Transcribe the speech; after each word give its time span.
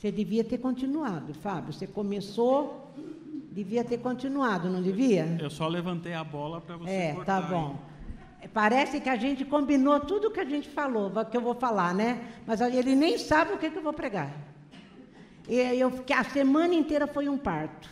Você 0.00 0.10
devia 0.10 0.42
ter 0.42 0.56
continuado, 0.56 1.34
Fábio. 1.34 1.74
Você 1.74 1.86
começou, 1.86 2.90
devia 3.52 3.84
ter 3.84 3.98
continuado, 3.98 4.70
não 4.70 4.80
devia? 4.80 5.36
Eu 5.38 5.50
só 5.50 5.68
levantei 5.68 6.14
a 6.14 6.24
bola 6.24 6.58
para 6.58 6.78
você 6.78 6.90
É, 6.90 7.12
cortar. 7.12 7.42
tá 7.42 7.46
bom. 7.46 7.78
Parece 8.54 8.98
que 8.98 9.10
a 9.10 9.16
gente 9.16 9.44
combinou 9.44 10.00
tudo 10.00 10.28
o 10.28 10.30
que 10.30 10.40
a 10.40 10.44
gente 10.46 10.70
falou, 10.70 11.12
que 11.30 11.36
eu 11.36 11.42
vou 11.42 11.54
falar, 11.54 11.94
né? 11.94 12.26
Mas 12.46 12.62
ele 12.62 12.94
nem 12.94 13.18
sabe 13.18 13.52
o 13.52 13.58
que, 13.58 13.68
que 13.68 13.76
eu 13.76 13.82
vou 13.82 13.92
pregar. 13.92 14.34
E 15.46 15.56
eu, 15.58 15.90
que 15.90 16.14
a 16.14 16.24
semana 16.24 16.72
inteira 16.72 17.06
foi 17.06 17.28
um 17.28 17.36
parto. 17.36 17.90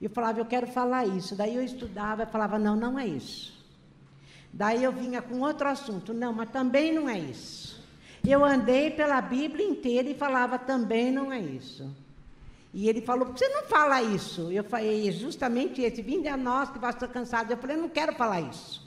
E 0.00 0.04
eu 0.04 0.10
falava, 0.10 0.38
eu 0.38 0.46
quero 0.46 0.68
falar 0.68 1.06
isso. 1.06 1.34
Daí 1.34 1.56
eu 1.56 1.64
estudava 1.64 2.22
e 2.22 2.26
falava, 2.26 2.56
não, 2.56 2.76
não 2.76 2.96
é 2.96 3.04
isso. 3.04 3.52
Daí 4.52 4.84
eu 4.84 4.92
vinha 4.92 5.20
com 5.20 5.40
outro 5.40 5.66
assunto, 5.66 6.14
não, 6.14 6.32
mas 6.32 6.50
também 6.50 6.92
não 6.94 7.08
é 7.08 7.18
isso. 7.18 7.82
Eu 8.26 8.44
andei 8.44 8.90
pela 8.90 9.20
Bíblia 9.20 9.66
inteira 9.66 10.08
e 10.08 10.14
falava, 10.14 10.58
também 10.58 11.10
não 11.10 11.32
é 11.32 11.40
isso. 11.40 11.90
E 12.72 12.88
ele 12.88 13.00
falou, 13.00 13.28
você 13.28 13.48
não 13.48 13.62
fala 13.64 14.02
isso? 14.02 14.50
Eu 14.52 14.62
falei, 14.64 15.10
justamente 15.10 15.80
esse, 15.80 16.02
vinde 16.02 16.28
a 16.28 16.36
nós 16.36 16.70
que 16.70 16.78
vai 16.78 16.90
estar 16.90 17.08
cansado. 17.08 17.50
Eu 17.50 17.56
falei, 17.56 17.76
eu 17.76 17.80
não 17.80 17.88
quero 17.88 18.14
falar 18.14 18.40
isso. 18.42 18.86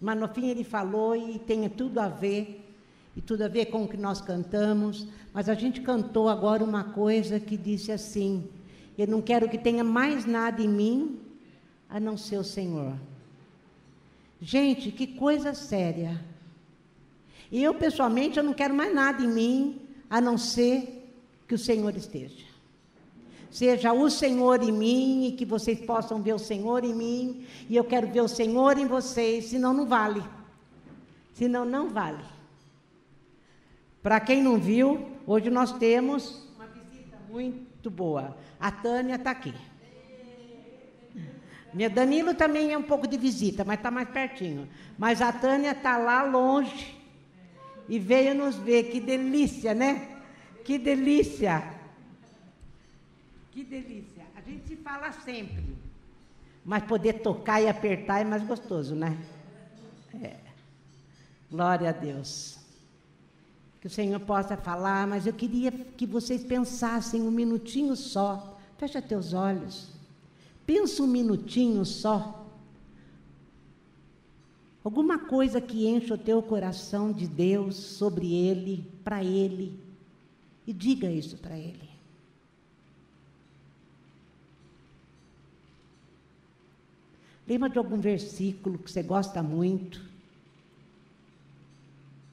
Mas 0.00 0.18
no 0.18 0.28
fim 0.28 0.48
ele 0.48 0.64
falou 0.64 1.14
e 1.14 1.38
tem 1.38 1.68
tudo 1.68 1.98
a 2.00 2.08
ver, 2.08 2.66
e 3.14 3.20
tudo 3.20 3.42
a 3.42 3.48
ver 3.48 3.66
com 3.66 3.84
o 3.84 3.88
que 3.88 3.98
nós 3.98 4.20
cantamos. 4.20 5.06
Mas 5.32 5.48
a 5.48 5.54
gente 5.54 5.82
cantou 5.82 6.28
agora 6.28 6.64
uma 6.64 6.84
coisa 6.84 7.38
que 7.38 7.56
disse 7.56 7.92
assim: 7.92 8.48
Eu 8.96 9.06
não 9.06 9.20
quero 9.20 9.48
que 9.48 9.58
tenha 9.58 9.84
mais 9.84 10.24
nada 10.24 10.62
em 10.62 10.68
mim 10.68 11.20
a 11.88 12.00
não 12.00 12.16
ser 12.16 12.38
o 12.38 12.44
Senhor. 12.44 12.94
Gente, 14.40 14.90
que 14.90 15.06
coisa 15.06 15.52
séria. 15.52 16.24
E 17.50 17.62
eu, 17.62 17.74
pessoalmente, 17.74 18.38
eu 18.38 18.44
não 18.44 18.52
quero 18.52 18.74
mais 18.74 18.94
nada 18.94 19.22
em 19.22 19.28
mim 19.28 19.80
a 20.08 20.20
não 20.20 20.38
ser 20.38 21.00
que 21.48 21.54
o 21.54 21.58
Senhor 21.58 21.96
esteja. 21.96 22.46
Seja 23.50 23.92
o 23.92 24.08
Senhor 24.08 24.62
em 24.62 24.70
mim 24.70 25.26
e 25.26 25.32
que 25.32 25.44
vocês 25.44 25.80
possam 25.80 26.22
ver 26.22 26.34
o 26.34 26.38
Senhor 26.38 26.84
em 26.84 26.94
mim, 26.94 27.44
e 27.68 27.74
eu 27.74 27.82
quero 27.82 28.06
ver 28.06 28.20
o 28.20 28.28
Senhor 28.28 28.78
em 28.78 28.86
vocês, 28.86 29.46
senão 29.46 29.74
não 29.74 29.86
vale. 29.86 30.22
Senão 31.34 31.64
não 31.64 31.88
vale. 31.88 32.22
Para 34.00 34.20
quem 34.20 34.40
não 34.40 34.56
viu, 34.56 35.10
hoje 35.26 35.50
nós 35.50 35.72
temos 35.72 36.48
uma 36.54 36.66
visita 36.68 37.16
muito 37.28 37.90
boa. 37.90 38.36
A 38.60 38.70
Tânia 38.70 39.16
está 39.16 39.32
aqui. 39.32 39.52
Minha 41.74 41.90
Danilo 41.90 42.34
também 42.34 42.72
é 42.72 42.78
um 42.78 42.82
pouco 42.82 43.06
de 43.06 43.16
visita, 43.16 43.64
mas 43.64 43.78
está 43.78 43.90
mais 43.90 44.08
pertinho. 44.08 44.68
Mas 44.96 45.20
a 45.20 45.32
Tânia 45.32 45.72
está 45.72 45.96
lá 45.98 46.22
longe 46.22 46.99
e 47.90 47.98
veio 47.98 48.36
nos 48.36 48.54
ver. 48.54 48.84
Que 48.84 49.00
delícia, 49.00 49.74
né? 49.74 50.22
Que 50.64 50.78
delícia. 50.78 51.74
Que 53.50 53.64
delícia. 53.64 54.24
A 54.36 54.40
gente 54.40 54.68
se 54.68 54.76
fala 54.76 55.10
sempre. 55.10 55.76
Mas 56.64 56.84
poder 56.84 57.14
tocar 57.14 57.60
e 57.60 57.68
apertar 57.68 58.20
é 58.20 58.24
mais 58.24 58.44
gostoso, 58.44 58.94
né? 58.94 59.18
É. 60.22 60.36
Glória 61.50 61.88
a 61.88 61.92
Deus. 61.92 62.60
Que 63.80 63.88
o 63.88 63.90
Senhor 63.90 64.20
possa 64.20 64.56
falar, 64.56 65.08
mas 65.08 65.26
eu 65.26 65.32
queria 65.32 65.72
que 65.72 66.06
vocês 66.06 66.44
pensassem 66.44 67.20
um 67.22 67.30
minutinho 67.30 67.96
só. 67.96 68.56
Fecha 68.78 69.02
teus 69.02 69.32
olhos. 69.32 69.88
Pensa 70.64 71.02
um 71.02 71.08
minutinho 71.08 71.84
só. 71.84 72.39
Alguma 74.90 75.20
coisa 75.20 75.60
que 75.60 75.86
enche 75.86 76.12
o 76.12 76.18
teu 76.18 76.42
coração 76.42 77.12
de 77.12 77.28
Deus, 77.28 77.76
sobre 77.76 78.34
Ele, 78.34 78.90
para 79.04 79.22
Ele. 79.22 79.78
E 80.66 80.72
diga 80.72 81.08
isso 81.08 81.38
para 81.38 81.56
Ele. 81.56 81.88
Lembra 87.46 87.70
de 87.70 87.78
algum 87.78 88.00
versículo 88.00 88.80
que 88.80 88.90
você 88.90 89.00
gosta 89.00 89.40
muito 89.44 90.04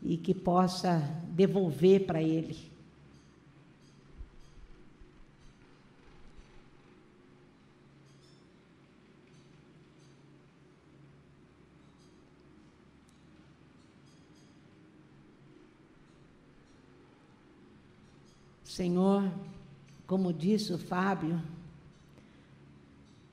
e 0.01 0.17
que 0.17 0.33
possa 0.33 0.97
devolver 1.29 2.07
para 2.07 2.23
Ele. 2.23 2.57
Senhor, 18.77 19.23
como 20.05 20.31
disse 20.31 20.71
o 20.71 20.77
Fábio, 20.77 21.41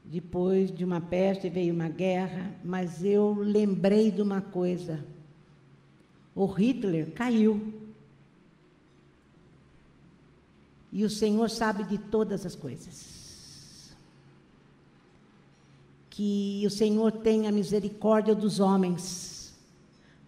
depois 0.02 0.74
de 0.74 0.82
uma 0.82 1.02
peste 1.02 1.50
veio 1.50 1.74
uma 1.74 1.90
guerra, 1.90 2.54
mas 2.64 3.04
eu 3.04 3.34
lembrei 3.34 4.10
de 4.10 4.22
uma 4.22 4.40
coisa. 4.40 5.04
O 6.34 6.46
Hitler 6.46 7.12
caiu. 7.12 7.74
E 10.90 11.04
o 11.04 11.10
Senhor 11.10 11.50
sabe 11.50 11.84
de 11.84 11.98
todas 11.98 12.46
as 12.46 12.54
coisas. 12.54 13.94
Que 16.08 16.62
o 16.66 16.70
Senhor 16.70 17.12
tenha 17.12 17.52
misericórdia 17.52 18.34
dos 18.34 18.60
homens. 18.60 19.54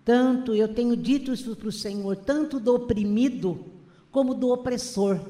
Tanto, 0.04 0.54
eu 0.54 0.68
tenho 0.68 0.94
dito 0.94 1.32
isso 1.32 1.56
para 1.56 1.68
o 1.68 1.72
Senhor, 1.72 2.16
tanto 2.16 2.60
do 2.60 2.74
oprimido 2.74 3.75
como 4.16 4.32
do 4.32 4.48
opressor. 4.48 5.20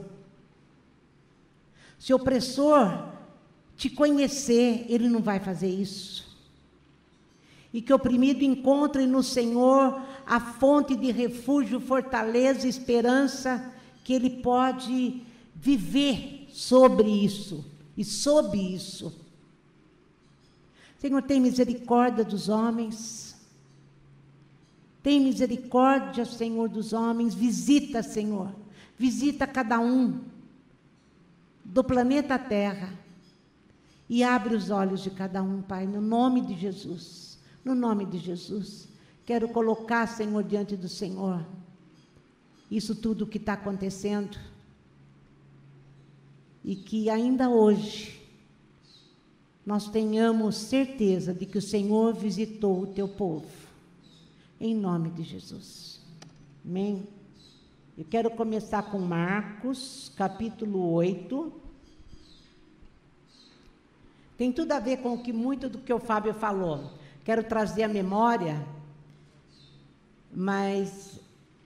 Se 1.98 2.12
o 2.12 2.16
opressor 2.16 3.08
te 3.76 3.91
conhecer, 3.91 4.86
ele 4.88 5.08
não 5.08 5.20
vai 5.20 5.41
fazer 5.41 5.69
isso. 5.69 6.24
E 7.72 7.82
que 7.82 7.92
o 7.92 7.97
oprimido 7.97 8.44
encontre 8.44 9.04
no 9.04 9.24
Senhor 9.24 10.00
a 10.24 10.38
fonte 10.38 10.94
de 10.94 11.10
refúgio, 11.10 11.80
fortaleza, 11.80 12.69
esperança, 12.69 13.74
que 14.04 14.12
ele 14.12 14.30
pode 14.30 15.20
viver 15.53 16.47
sobre 16.53 17.10
isso 17.10 17.64
e 17.97 18.04
sob 18.04 18.56
isso. 18.56 19.12
Senhor, 21.00 21.22
tem 21.22 21.41
misericórdia 21.41 22.22
dos 22.22 22.48
homens. 22.48 23.34
Tem 25.03 25.20
misericórdia, 25.20 26.24
Senhor, 26.24 26.68
dos 26.68 26.92
homens. 26.92 27.34
Visita, 27.34 28.00
Senhor. 28.00 28.54
Visita 28.99 29.47
cada 29.47 29.79
um 29.79 30.21
do 31.65 31.84
planeta 31.84 32.39
Terra 32.39 32.93
e 34.09 34.23
abre 34.23 34.55
os 34.55 34.71
olhos 34.71 35.03
de 35.03 35.11
cada 35.11 35.43
um, 35.43 35.61
Pai, 35.61 35.87
no 35.87 36.01
nome 36.01 36.41
de 36.41 36.55
Jesus. 36.55 37.39
No 37.65 37.75
nome 37.75 38.07
de 38.07 38.19
Jesus. 38.19 38.89
Quero 39.25 39.49
colocar, 39.49 40.07
Senhor, 40.07 40.45
diante 40.45 40.77
do 40.77 40.89
Senhor, 40.89 41.45
isso 42.71 42.95
tudo 42.95 43.27
que 43.27 43.39
está 43.39 43.55
acontecendo. 43.55 44.39
E 46.65 46.77
que 46.77 47.11
ainda 47.11 47.49
hoje 47.49 48.23
nós 49.65 49.89
tenhamos 49.89 50.55
certeza 50.57 51.34
de 51.34 51.45
que 51.45 51.59
o 51.59 51.63
Senhor 51.63 52.15
visitou 52.15 52.83
o 52.83 52.87
teu 52.87 53.09
povo. 53.09 53.51
Em 54.61 54.75
nome 54.75 55.11
de 55.11 55.25
Jesus. 55.25 56.01
Amém. 56.65 57.16
Eu 57.99 58.05
quero 58.05 58.31
começar 58.31 58.83
com 58.83 58.99
Marcos, 58.99 60.12
capítulo 60.15 60.93
8. 60.93 61.51
Tem 64.37 64.53
tudo 64.53 64.73
a 64.73 64.79
ver 64.79 64.99
com 64.99 65.15
o 65.15 65.23
que 65.23 65.33
muito 65.33 65.67
do 65.67 65.79
que 65.79 65.91
o 65.91 65.99
Fábio 65.99 66.34
falou. 66.34 66.93
Quero 67.25 67.43
trazer 67.43 67.84
a 67.84 67.89
memória, 67.89 68.62
mas 70.31 71.19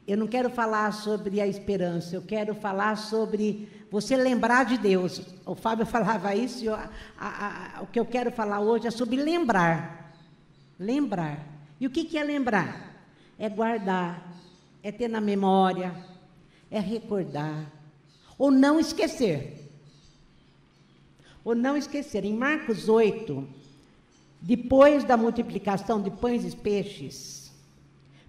eu 0.07 0.17
não 0.17 0.29
quero 0.29 0.49
falar 0.51 0.93
sobre 0.93 1.41
a 1.41 1.49
esperança, 1.49 2.15
eu 2.15 2.23
quero 2.23 2.55
falar 2.55 2.97
sobre 2.97 3.69
você 3.91 4.17
lembrar 4.17 4.67
de 4.67 4.79
Deus. 4.79 5.21
O 5.45 5.57
Fábio 5.57 5.85
falava 5.85 6.33
isso, 6.33 6.65
eu, 6.65 6.77
a, 6.77 6.89
a, 7.19 7.79
a, 7.79 7.83
o 7.83 7.89
que 7.89 7.99
eu 7.99 8.07
quero 8.07 8.31
falar 8.31 8.61
hoje 8.61 8.87
é 8.87 8.93
sobre 8.93 9.17
lembrar. 9.17 10.15
Lembrar. 10.79 11.45
E 11.81 11.89
o 11.89 11.91
que, 11.91 12.05
que 12.05 12.17
é 12.17 12.23
lembrar? 12.23 13.03
É 13.37 13.49
guardar, 13.49 14.33
é 14.81 14.93
ter 14.93 15.09
na 15.09 15.21
memória, 15.21 16.09
é 16.71 16.79
recordar, 16.79 17.71
ou 18.39 18.51
não 18.51 18.79
esquecer. 18.79 19.59
Ou 21.45 21.55
não 21.55 21.77
esquecer, 21.77 22.25
em 22.25 22.35
Marcos 22.35 22.89
8, 22.89 23.47
depois 24.41 25.05
da 25.05 25.17
multiplicação 25.17 26.01
de 26.01 26.11
pães 26.11 26.45
e 26.45 26.57
peixes, 26.57 27.53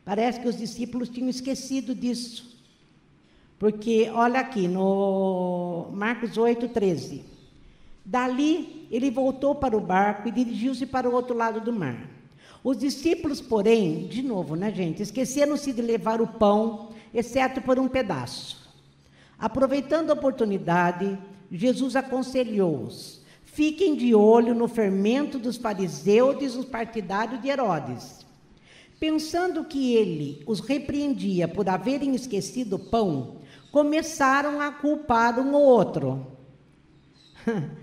parece 0.04 0.40
que 0.40 0.48
os 0.48 0.58
discípulos 0.58 1.10
tinham 1.10 1.30
esquecido 1.30 1.94
disso. 1.94 2.58
Porque, 3.60 4.10
olha 4.14 4.40
aqui, 4.40 4.68
no 4.68 5.90
Marcos 5.94 6.36
8, 6.38 6.70
13. 6.70 7.24
Dali, 8.04 8.88
ele 8.90 9.12
voltou 9.12 9.54
para 9.54 9.78
o 9.78 9.82
barco 9.82 10.28
e 10.28 10.32
dirigiu-se 10.32 10.86
para 10.86 11.08
o 11.08 11.14
outro 11.14 11.36
lado 11.36 11.62
do 11.62 11.72
mar. 11.72 12.10
Os 12.64 12.78
discípulos, 12.78 13.42
porém, 13.42 14.08
de 14.08 14.22
novo, 14.22 14.56
né, 14.56 14.72
gente, 14.72 15.02
esqueceram-se 15.02 15.74
de 15.74 15.82
levar 15.82 16.22
o 16.22 16.28
pão, 16.28 16.90
exceto 17.14 17.60
por 17.62 17.80
um 17.80 17.88
pedaço. 17.88 18.70
Aproveitando 19.40 20.12
a 20.12 20.14
oportunidade, 20.14 21.18
Jesus 21.52 21.96
aconselhou-os: 21.96 23.22
fiquem 23.44 23.96
de 23.96 24.14
olho 24.14 24.54
no 24.54 24.68
fermento 24.68 25.40
dos 25.40 25.58
fariseus 25.58 26.36
e 26.40 26.48
dos 26.48 26.66
partidários 26.66 27.42
de 27.42 27.50
Herodes. 27.50 28.26
Pensando 29.00 29.66
que 29.66 29.96
ele 29.96 30.44
os 30.46 30.60
repreendia 30.60 31.48
por 31.48 31.68
haverem 31.68 32.14
esquecido 32.14 32.76
o 32.76 32.90
pão, 32.92 33.38
começaram 33.72 34.62
a 34.62 34.72
culpar 34.72 35.40
um 35.40 35.54
ou 35.54 35.64
outro. 35.64 36.28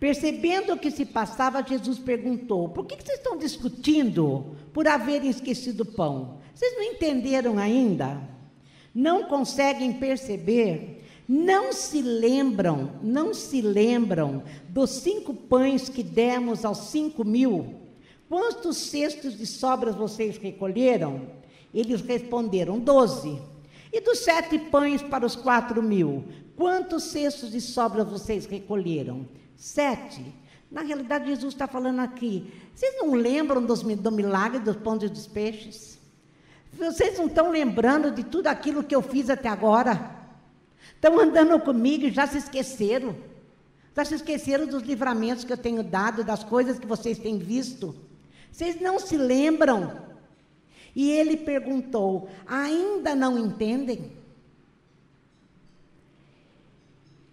Percebendo 0.00 0.72
o 0.72 0.78
que 0.78 0.90
se 0.90 1.04
passava, 1.04 1.62
Jesus 1.62 1.98
perguntou: 1.98 2.70
Por 2.70 2.86
que 2.86 2.96
vocês 2.96 3.18
estão 3.18 3.36
discutindo 3.36 4.56
por 4.72 4.88
haverem 4.88 5.28
esquecido 5.28 5.82
o 5.82 5.92
pão? 5.92 6.38
Vocês 6.54 6.74
não 6.74 6.82
entenderam 6.82 7.58
ainda? 7.58 8.18
Não 8.94 9.24
conseguem 9.24 9.92
perceber? 9.92 11.04
Não 11.28 11.72
se 11.72 12.00
lembram, 12.00 12.92
não 13.02 13.34
se 13.34 13.60
lembram 13.60 14.42
dos 14.70 14.90
cinco 14.90 15.34
pães 15.34 15.90
que 15.90 16.02
demos 16.02 16.64
aos 16.64 16.78
cinco 16.78 17.22
mil? 17.22 17.74
Quantos 18.26 18.78
cestos 18.78 19.36
de 19.36 19.44
sobras 19.44 19.94
vocês 19.94 20.38
recolheram? 20.38 21.26
Eles 21.74 22.00
responderam: 22.00 22.78
doze. 22.78 23.38
E 23.92 24.00
dos 24.00 24.20
sete 24.20 24.58
pães 24.58 25.02
para 25.02 25.26
os 25.26 25.36
quatro 25.36 25.82
mil, 25.82 26.24
quantos 26.56 27.02
cestos 27.04 27.50
de 27.50 27.60
sobras 27.60 28.08
vocês 28.08 28.46
recolheram? 28.46 29.26
Sete. 29.60 30.34
Na 30.70 30.80
realidade, 30.80 31.26
Jesus 31.26 31.52
está 31.52 31.66
falando 31.66 32.00
aqui. 32.00 32.50
Vocês 32.74 32.96
não 32.96 33.12
lembram 33.12 33.62
dos, 33.62 33.82
do 33.82 34.10
milagre 34.10 34.58
dos 34.58 34.76
pães 34.76 35.02
e 35.02 35.08
dos 35.08 35.26
peixes? 35.26 35.98
Vocês 36.72 37.18
não 37.18 37.26
estão 37.26 37.50
lembrando 37.50 38.10
de 38.10 38.24
tudo 38.24 38.46
aquilo 38.46 38.82
que 38.82 38.94
eu 38.94 39.02
fiz 39.02 39.28
até 39.28 39.50
agora? 39.50 40.16
Estão 40.94 41.20
andando 41.20 41.60
comigo 41.60 42.06
e 42.06 42.10
já 42.10 42.26
se 42.26 42.38
esqueceram. 42.38 43.14
Já 43.94 44.02
se 44.02 44.14
esqueceram 44.14 44.66
dos 44.66 44.82
livramentos 44.82 45.44
que 45.44 45.52
eu 45.52 45.58
tenho 45.58 45.82
dado, 45.82 46.24
das 46.24 46.42
coisas 46.42 46.78
que 46.78 46.86
vocês 46.86 47.18
têm 47.18 47.38
visto. 47.38 47.94
Vocês 48.50 48.80
não 48.80 48.98
se 48.98 49.18
lembram? 49.18 50.00
E 50.96 51.10
ele 51.10 51.36
perguntou: 51.36 52.30
ainda 52.46 53.14
não 53.14 53.38
entendem? 53.38 54.10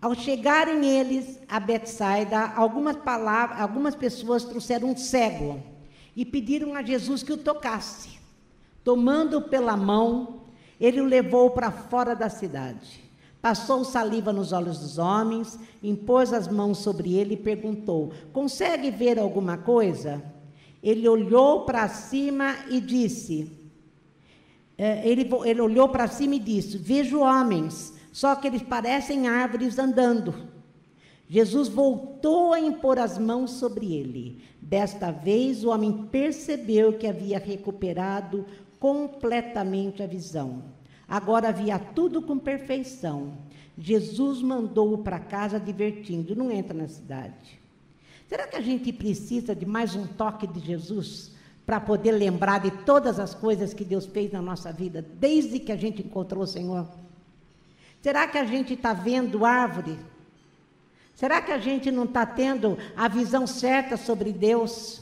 Ao 0.01 0.13
chegarem 0.13 0.85
eles 0.85 1.39
a 1.49 1.59
Betsaida, 1.59 2.53
algumas, 2.55 2.95
palavras, 2.97 3.59
algumas 3.59 3.95
pessoas 3.95 4.43
trouxeram 4.43 4.91
um 4.91 4.97
cego 4.97 5.61
e 6.15 6.23
pediram 6.23 6.75
a 6.75 6.83
Jesus 6.83 7.23
que 7.23 7.33
o 7.33 7.37
tocasse. 7.37 8.19
Tomando-o 8.83 9.41
pela 9.41 9.75
mão, 9.75 10.41
ele 10.79 11.01
o 11.01 11.05
levou 11.05 11.49
para 11.51 11.71
fora 11.71 12.15
da 12.15 12.29
cidade. 12.29 13.03
Passou 13.41 13.83
saliva 13.83 14.31
nos 14.31 14.51
olhos 14.51 14.79
dos 14.79 14.97
homens, 14.97 15.59
impôs 15.81 16.31
as 16.31 16.47
mãos 16.47 16.79
sobre 16.79 17.13
ele 17.15 17.33
e 17.33 17.37
perguntou: 17.37 18.11
Consegue 18.31 18.91
ver 18.91 19.19
alguma 19.19 19.57
coisa? 19.57 20.23
Ele 20.81 21.07
olhou 21.07 21.65
para 21.65 21.87
cima 21.87 22.55
e 22.69 22.79
disse: 22.79 23.67
é, 24.77 25.07
ele, 25.09 25.27
ele 25.43 25.61
olhou 25.61 25.89
para 25.89 26.07
cima 26.07 26.35
e 26.35 26.39
disse: 26.39 26.77
Vejo 26.77 27.19
homens, 27.19 27.93
só 28.17 28.35
que 28.35 28.47
eles 28.47 28.63
parecem 28.63 29.27
árvores 29.27 29.77
andando. 29.77 30.33
Jesus 31.29 31.67
voltou 31.67 32.51
a 32.51 32.59
impor 32.59 32.97
as 32.97 33.15
mãos 33.15 33.51
sobre 33.51 33.93
ele. 33.93 34.41
Desta 34.59 35.11
vez, 35.11 35.63
o 35.63 35.69
homem 35.69 36.07
percebeu 36.11 36.93
que 36.93 37.05
havia 37.05 37.37
recuperado 37.37 38.43
completamente 38.79 40.01
a 40.01 40.07
visão. 40.07 40.63
Agora 41.07 41.51
via 41.51 41.77
tudo 41.77 42.19
com 42.19 42.39
perfeição. 42.39 43.33
Jesus 43.77 44.41
mandou-o 44.41 44.97
para 44.97 45.19
casa 45.19 45.59
divertindo, 45.59 46.35
não 46.35 46.51
entra 46.51 46.75
na 46.75 46.87
cidade. 46.87 47.59
Será 48.27 48.47
que 48.47 48.55
a 48.55 48.61
gente 48.61 48.91
precisa 48.91 49.53
de 49.53 49.67
mais 49.67 49.95
um 49.95 50.07
toque 50.07 50.47
de 50.47 50.59
Jesus 50.59 51.35
para 51.67 51.79
poder 51.79 52.13
lembrar 52.13 52.61
de 52.61 52.71
todas 52.83 53.19
as 53.19 53.35
coisas 53.35 53.75
que 53.75 53.85
Deus 53.85 54.07
fez 54.07 54.31
na 54.31 54.41
nossa 54.41 54.73
vida, 54.73 55.05
desde 55.19 55.59
que 55.59 55.71
a 55.71 55.77
gente 55.77 56.01
encontrou 56.01 56.41
o 56.41 56.47
Senhor? 56.47 56.87
Será 58.07 58.25
que 58.25 58.37
a 58.37 58.45
gente 58.45 58.73
está 58.73 58.93
vendo 58.93 59.43
árvore? 59.43 59.99
Será 61.13 61.41
que 61.41 61.51
a 61.51 61.57
gente 61.57 61.91
não 61.91 62.05
está 62.05 62.25
tendo 62.25 62.77
a 62.95 63.09
visão 63.09 63.45
certa 63.45 63.97
sobre 63.97 64.31
Deus? 64.31 65.01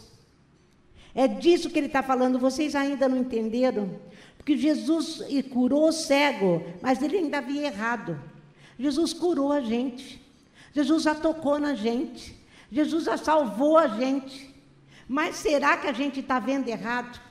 É 1.14 1.28
disso 1.28 1.70
que 1.70 1.78
ele 1.78 1.86
está 1.86 2.02
falando, 2.02 2.40
vocês 2.40 2.74
ainda 2.74 3.08
não 3.08 3.18
entenderam? 3.18 4.00
Porque 4.36 4.58
Jesus 4.58 5.22
curou 5.54 5.90
o 5.90 5.92
cego, 5.92 6.66
mas 6.82 7.00
ele 7.04 7.18
ainda 7.18 7.38
havia 7.38 7.68
errado. 7.68 8.20
Jesus 8.76 9.14
curou 9.14 9.52
a 9.52 9.62
gente. 9.62 10.20
Jesus 10.74 11.04
já 11.04 11.14
tocou 11.14 11.60
na 11.60 11.76
gente. 11.76 12.36
Jesus 12.72 13.04
já 13.04 13.18
salvou 13.18 13.78
a 13.78 13.88
gente. 13.88 14.52
Mas 15.08 15.36
será 15.36 15.78
que 15.78 15.86
a 15.86 15.94
gente 15.94 16.22
está 16.22 16.40
vendo 16.40 16.70
errado? 16.70 17.22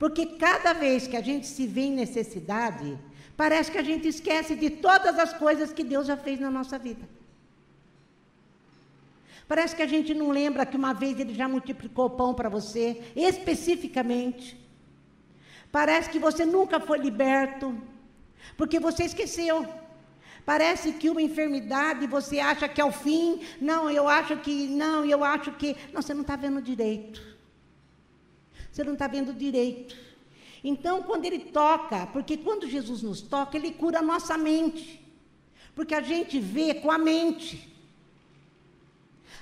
Porque 0.00 0.26
cada 0.26 0.72
vez 0.72 1.06
que 1.06 1.16
a 1.16 1.22
gente 1.22 1.46
se 1.46 1.64
vê 1.64 1.82
em 1.82 1.92
necessidade, 1.92 2.98
parece 3.36 3.70
que 3.70 3.78
a 3.78 3.82
gente 3.82 4.08
esquece 4.08 4.54
de 4.56 4.70
todas 4.70 5.18
as 5.18 5.32
coisas 5.32 5.72
que 5.72 5.84
Deus 5.84 6.06
já 6.06 6.16
fez 6.16 6.40
na 6.40 6.50
nossa 6.50 6.78
vida. 6.78 7.06
Parece 9.48 9.76
que 9.76 9.82
a 9.82 9.86
gente 9.86 10.12
não 10.12 10.30
lembra 10.30 10.66
que 10.66 10.76
uma 10.76 10.92
vez 10.92 11.20
ele 11.20 11.34
já 11.34 11.46
multiplicou 11.46 12.06
o 12.06 12.10
pão 12.10 12.34
para 12.34 12.48
você, 12.48 13.00
especificamente. 13.14 14.58
Parece 15.70 16.10
que 16.10 16.18
você 16.18 16.44
nunca 16.44 16.80
foi 16.80 16.98
liberto, 16.98 17.76
porque 18.56 18.80
você 18.80 19.04
esqueceu. 19.04 19.66
Parece 20.44 20.92
que 20.92 21.10
uma 21.10 21.22
enfermidade 21.22 22.06
você 22.06 22.38
acha 22.38 22.68
que 22.68 22.80
é 22.80 22.84
o 22.84 22.92
fim. 22.92 23.40
Não, 23.60 23.90
eu 23.90 24.08
acho 24.08 24.36
que. 24.38 24.68
Não, 24.68 25.04
eu 25.04 25.24
acho 25.24 25.52
que. 25.52 25.76
Não, 25.92 26.00
você 26.00 26.14
não 26.14 26.22
está 26.22 26.36
vendo 26.36 26.62
direito. 26.62 27.20
Você 28.70 28.84
não 28.84 28.92
está 28.92 29.06
vendo 29.06 29.32
direito. 29.32 29.96
Então, 30.68 31.00
quando 31.00 31.24
ele 31.24 31.38
toca, 31.38 32.08
porque 32.08 32.36
quando 32.36 32.68
Jesus 32.68 33.00
nos 33.00 33.20
toca, 33.20 33.56
ele 33.56 33.70
cura 33.70 34.00
a 34.00 34.02
nossa 34.02 34.36
mente. 34.36 35.00
Porque 35.76 35.94
a 35.94 36.00
gente 36.00 36.40
vê 36.40 36.74
com 36.74 36.90
a 36.90 36.98
mente. 36.98 37.72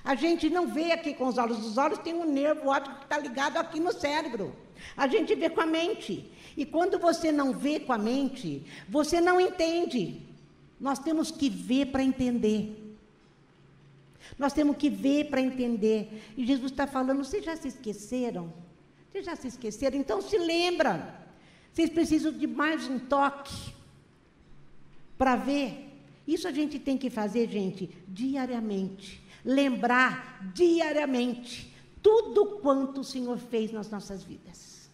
A 0.05 0.15
gente 0.15 0.51
não 0.51 0.67
vê 0.67 0.93
aqui 0.93 1.15
com 1.15 1.27
os 1.27 1.39
olhos, 1.39 1.65
os 1.65 1.79
olhos 1.79 1.99
têm 2.01 2.13
um 2.13 2.31
nervo 2.31 2.69
óptico 2.69 2.99
que 2.99 3.05
está 3.05 3.17
ligado 3.17 3.57
aqui 3.57 3.81
no 3.81 3.91
cérebro. 3.91 4.55
A 4.95 5.09
gente 5.09 5.35
vê 5.35 5.49
com 5.49 5.63
a 5.63 5.67
mente. 5.67 6.31
E 6.59 6.67
quando 6.67 6.99
você 6.99 7.33
não 7.33 7.55
vê 7.55 7.81
com 7.81 7.95
a 7.95 7.97
mente, 7.97 8.63
você 8.87 9.19
não 9.19 9.41
entende. 9.41 10.21
Nós 10.79 10.99
temos 10.99 11.31
que 11.31 11.49
ver 11.49 11.87
para 11.87 12.03
entender. 12.03 12.97
Nós 14.39 14.53
temos 14.53 14.77
que 14.77 14.91
ver 14.91 15.31
para 15.31 15.41
entender. 15.41 16.23
E 16.37 16.45
Jesus 16.45 16.71
está 16.71 16.87
falando, 16.87 17.25
vocês 17.25 17.43
já 17.43 17.57
se 17.57 17.69
esqueceram? 17.69 18.53
Vocês 19.15 19.27
já 19.27 19.37
se 19.37 19.47
esqueceram? 19.47 19.97
Então 19.97 20.21
se 20.21 20.37
lembra. 20.37 21.25
Vocês 21.73 21.89
precisam 21.89 22.33
de 22.33 22.49
mais 22.49 22.89
um 22.89 22.99
toque 22.99 23.73
para 25.17 25.37
ver. 25.37 25.89
Isso 26.27 26.49
a 26.49 26.51
gente 26.51 26.81
tem 26.81 26.99
que 26.99 27.09
fazer, 27.09 27.49
gente, 27.49 27.97
diariamente 28.09 29.23
lembrar 29.45 30.51
diariamente 30.53 31.73
tudo 32.03 32.59
quanto 32.61 33.03
o 33.03 33.05
Senhor 33.05 33.39
fez 33.39 33.71
nas 33.71 33.89
nossas 33.89 34.25
vidas. 34.25 34.91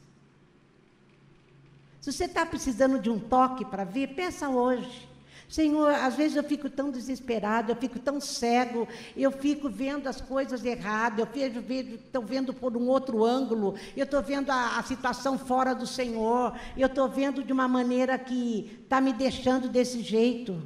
Se 1.99 2.12
você 2.12 2.25
está 2.25 2.45
precisando 2.45 2.99
de 2.99 3.09
um 3.09 3.19
toque 3.19 3.65
para 3.65 3.85
ver, 3.85 4.09
peça 4.09 4.50
hoje. 4.50 5.09
Senhor, 5.50 5.92
às 5.92 6.14
vezes 6.14 6.37
eu 6.37 6.45
fico 6.45 6.71
tão 6.71 6.92
desesperado, 6.92 7.73
eu 7.73 7.76
fico 7.76 7.99
tão 7.99 8.21
cego, 8.21 8.87
eu 9.16 9.33
fico 9.33 9.69
vendo 9.69 10.07
as 10.07 10.21
coisas 10.21 10.64
erradas, 10.64 11.19
eu 11.19 11.26
vejo, 11.26 11.61
vejo, 11.61 11.95
estou 11.97 12.23
vendo 12.23 12.54
por 12.54 12.76
um 12.76 12.87
outro 12.87 13.25
ângulo, 13.25 13.75
eu 13.97 14.04
estou 14.04 14.23
vendo 14.23 14.49
a, 14.50 14.78
a, 14.78 14.83
situação 14.85 15.37
fora 15.37 15.75
do 15.75 15.88
Senhor, 15.88 16.57
eu 16.76 16.87
estou 16.87 17.09
vendo 17.09 17.42
de 17.42 17.52
uma 17.52 17.66
maneira 17.66 18.16
que 18.16 18.78
está 18.85 19.00
me 19.00 19.12
deixando 19.12 19.69
desse 19.69 20.02
jeito. 20.02 20.62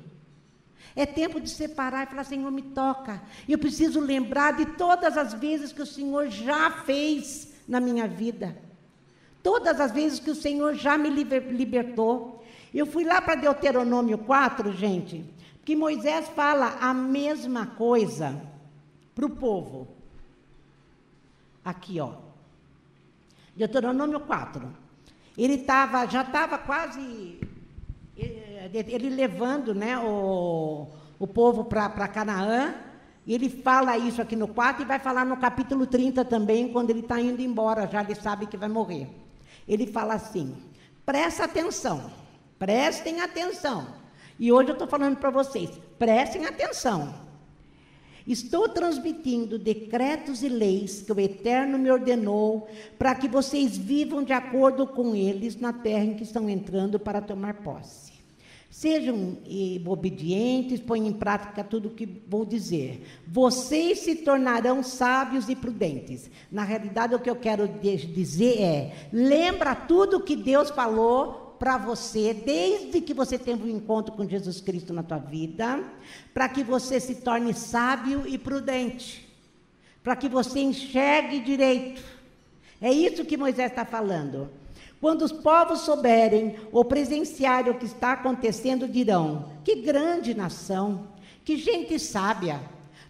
É 0.94 1.06
tempo 1.06 1.40
de 1.40 1.48
separar 1.48 2.06
e 2.06 2.10
falar: 2.10 2.24
Senhor, 2.24 2.52
me 2.52 2.62
toca. 2.62 3.22
Eu 3.48 3.58
preciso 3.58 3.98
lembrar 3.98 4.52
de 4.52 4.66
todas 4.66 5.16
as 5.16 5.32
vezes 5.32 5.72
que 5.72 5.80
o 5.80 5.86
Senhor 5.86 6.28
já 6.28 6.70
fez 6.70 7.54
na 7.66 7.80
minha 7.80 8.06
vida. 8.06 8.54
Todas 9.42 9.80
as 9.80 9.92
vezes 9.92 10.20
que 10.20 10.30
o 10.30 10.34
Senhor 10.34 10.74
já 10.74 10.98
me 10.98 11.08
libertou. 11.08 12.43
Eu 12.74 12.86
fui 12.86 13.04
lá 13.04 13.22
para 13.22 13.36
Deuteronômio 13.36 14.18
4, 14.18 14.72
gente, 14.72 15.24
que 15.64 15.76
Moisés 15.76 16.28
fala 16.30 16.76
a 16.80 16.92
mesma 16.92 17.66
coisa 17.66 18.42
para 19.14 19.24
o 19.24 19.30
povo. 19.30 19.86
Aqui, 21.64 22.00
ó. 22.00 22.14
Deuteronômio 23.54 24.18
4. 24.18 24.68
Ele 25.38 25.58
tava, 25.58 26.04
já 26.06 26.22
estava 26.22 26.58
quase 26.58 27.38
ele 28.16 29.08
levando 29.08 29.72
né, 29.74 29.96
o, 29.98 30.88
o 31.18 31.26
povo 31.28 31.64
para 31.64 32.08
Canaã, 32.08 32.74
e 33.26 33.34
ele 33.34 33.48
fala 33.48 33.96
isso 33.96 34.20
aqui 34.20 34.34
no 34.34 34.48
4 34.48 34.82
e 34.82 34.86
vai 34.86 34.98
falar 34.98 35.24
no 35.24 35.36
capítulo 35.36 35.86
30 35.86 36.24
também, 36.24 36.72
quando 36.72 36.90
ele 36.90 37.00
está 37.00 37.20
indo 37.20 37.40
embora, 37.40 37.86
já 37.86 38.02
ele 38.02 38.14
sabe 38.16 38.46
que 38.46 38.56
vai 38.56 38.68
morrer. 38.68 39.08
Ele 39.66 39.86
fala 39.86 40.14
assim: 40.14 40.56
presta 41.06 41.44
atenção, 41.44 42.10
prestem 42.58 43.20
atenção. 43.20 43.86
E 44.38 44.52
hoje 44.52 44.70
eu 44.70 44.74
estou 44.74 44.88
falando 44.88 45.16
para 45.16 45.30
vocês, 45.30 45.70
prestem 45.98 46.46
atenção. 46.46 47.14
Estou 48.26 48.70
transmitindo 48.70 49.58
decretos 49.58 50.42
e 50.42 50.48
leis 50.48 51.02
que 51.02 51.12
o 51.12 51.20
Eterno 51.20 51.78
me 51.78 51.90
ordenou 51.90 52.66
para 52.98 53.14
que 53.14 53.28
vocês 53.28 53.76
vivam 53.76 54.24
de 54.24 54.32
acordo 54.32 54.86
com 54.86 55.14
eles 55.14 55.56
na 55.56 55.74
terra 55.74 56.04
em 56.04 56.14
que 56.14 56.22
estão 56.22 56.48
entrando 56.48 56.98
para 56.98 57.20
tomar 57.20 57.62
posse. 57.62 58.14
Sejam 58.70 59.36
eh, 59.46 59.80
obedientes, 59.86 60.80
ponham 60.80 61.06
em 61.06 61.12
prática 61.12 61.62
tudo 61.62 61.88
o 61.88 61.90
que 61.92 62.06
vou 62.26 62.44
dizer. 62.44 63.06
Vocês 63.24 64.00
se 64.00 64.16
tornarão 64.16 64.82
sábios 64.82 65.48
e 65.48 65.54
prudentes. 65.54 66.28
Na 66.50 66.64
realidade, 66.64 67.14
o 67.14 67.20
que 67.20 67.30
eu 67.30 67.36
quero 67.36 67.68
dizer 67.68 68.60
é: 68.60 68.92
lembra 69.12 69.76
tudo 69.76 70.24
que 70.24 70.34
Deus 70.34 70.70
falou 70.70 71.43
para 71.58 71.78
você, 71.78 72.34
desde 72.34 73.00
que 73.00 73.14
você 73.14 73.38
teve 73.38 73.64
um 73.64 73.76
encontro 73.76 74.14
com 74.14 74.28
Jesus 74.28 74.60
Cristo 74.60 74.92
na 74.92 75.02
tua 75.02 75.18
vida, 75.18 75.82
para 76.32 76.48
que 76.48 76.62
você 76.62 77.00
se 77.00 77.16
torne 77.16 77.54
sábio 77.54 78.24
e 78.26 78.36
prudente, 78.36 79.28
para 80.02 80.16
que 80.16 80.28
você 80.28 80.60
enxergue 80.60 81.40
direito. 81.40 82.02
É 82.80 82.92
isso 82.92 83.24
que 83.24 83.36
Moisés 83.36 83.70
está 83.70 83.84
falando. 83.84 84.50
Quando 85.00 85.22
os 85.22 85.32
povos 85.32 85.80
souberem 85.80 86.56
ou 86.72 86.84
presenciarem 86.84 87.70
o 87.70 87.78
que 87.78 87.84
está 87.84 88.12
acontecendo, 88.12 88.88
dirão: 88.88 89.50
que 89.62 89.76
grande 89.76 90.34
nação, 90.34 91.08
que 91.44 91.56
gente 91.56 91.98
sábia, 91.98 92.60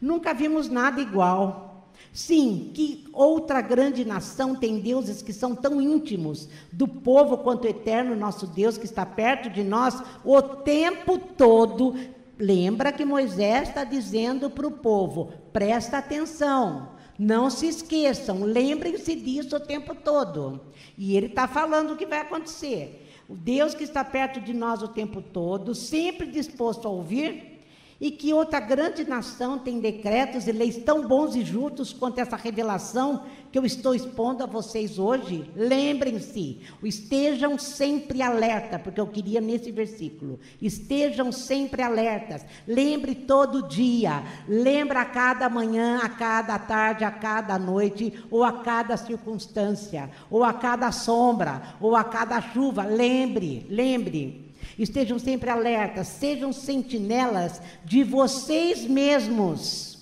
nunca 0.01 0.35
vimos 0.35 0.69
nada 0.69 1.01
igual. 1.01 1.74
Sim, 2.15 2.71
que 2.73 3.09
outra 3.13 3.61
grande 3.61 4.05
nação 4.05 4.55
tem 4.55 4.79
deuses 4.79 5.21
que 5.21 5.33
são 5.33 5.53
tão 5.53 5.83
íntimos 5.83 6.49
do 6.71 6.87
povo 6.87 7.39
quanto 7.39 7.65
o 7.65 7.69
eterno 7.69 8.15
nosso 8.15 8.47
Deus 8.47 8.79
que 8.79 8.85
está 8.85 9.05
perto 9.05 9.51
de 9.51 9.65
nós 9.65 10.01
o 10.25 10.41
tempo 10.41 11.19
todo. 11.19 11.97
Lembra 12.39 12.93
que 12.93 13.05
Moisés 13.05 13.69
está 13.69 13.83
dizendo 13.83 14.49
para 14.49 14.65
o 14.65 14.71
povo: 14.71 15.33
presta 15.53 15.99
atenção, 15.99 16.91
não 17.19 17.51
se 17.51 17.67
esqueçam, 17.67 18.45
lembrem-se 18.45 19.17
disso 19.17 19.57
o 19.57 19.61
tempo 19.61 19.93
todo. 19.93 20.61
E 20.97 21.17
ele 21.17 21.27
está 21.27 21.49
falando 21.49 21.95
o 21.95 21.97
que 21.97 22.07
vai 22.07 22.21
acontecer. 22.21 23.11
O 23.29 23.35
Deus 23.35 23.75
que 23.75 23.83
está 23.83 24.05
perto 24.05 24.41
de 24.41 24.55
nós 24.55 24.83
o 24.83 24.89
tempo 24.89 25.21
todo, 25.21 25.75
sempre 25.75 26.29
disposto 26.29 26.87
a 26.87 26.91
ouvir, 26.93 27.54
e 28.01 28.11
que 28.11 28.33
outra 28.33 28.61
grande 28.61 29.09
nação 29.09 29.59
tem 29.59 29.81
decretos 29.81 30.47
e 30.47 30.53
leis 30.53 30.77
tão 30.79 31.07
bons 31.07 31.35
e 31.35 31.45
justos 31.45 31.93
quanto 31.93 32.19
essa 32.19 32.37
revelação 32.37 33.23
que 33.53 33.59
eu 33.59 33.65
estou 33.65 33.95
expondo 33.95 34.43
a 34.43 34.47
vocês 34.47 34.99
hoje, 34.99 35.49
lembrem-se, 35.55 36.61
estejam 36.83 37.57
sempre 37.57 38.21
alerta, 38.21 38.81
porque 38.81 39.01
eu 39.01 39.07
queria 39.07 39.41
nesse 39.41 39.71
versículo, 39.71 40.41
estejam 40.61 41.31
sempre 41.31 41.81
alertas, 41.81 42.45
lembre 42.67 43.15
todo 43.15 43.69
dia, 43.69 44.25
lembra 44.49 45.03
a 45.03 45.05
cada 45.05 45.49
manhã, 45.49 46.01
a 46.03 46.09
cada 46.09 46.59
tarde, 46.59 47.05
a 47.05 47.13
cada 47.13 47.57
noite, 47.57 48.13
ou 48.29 48.43
a 48.43 48.55
cada 48.65 48.97
circunstância, 48.97 50.11
ou 50.29 50.43
a 50.43 50.53
cada 50.53 50.91
sombra, 50.91 51.77
ou 51.81 51.95
a 51.95 52.03
cada 52.03 52.41
chuva, 52.41 52.83
lembre, 52.83 53.67
lembre, 53.71 54.44
Estejam 54.79 55.19
sempre 55.19 55.51
alertas, 55.51 56.09
sejam 56.09 56.53
sentinelas 56.53 57.61
de 57.85 58.03
vocês 58.03 58.87
mesmos. 58.87 59.95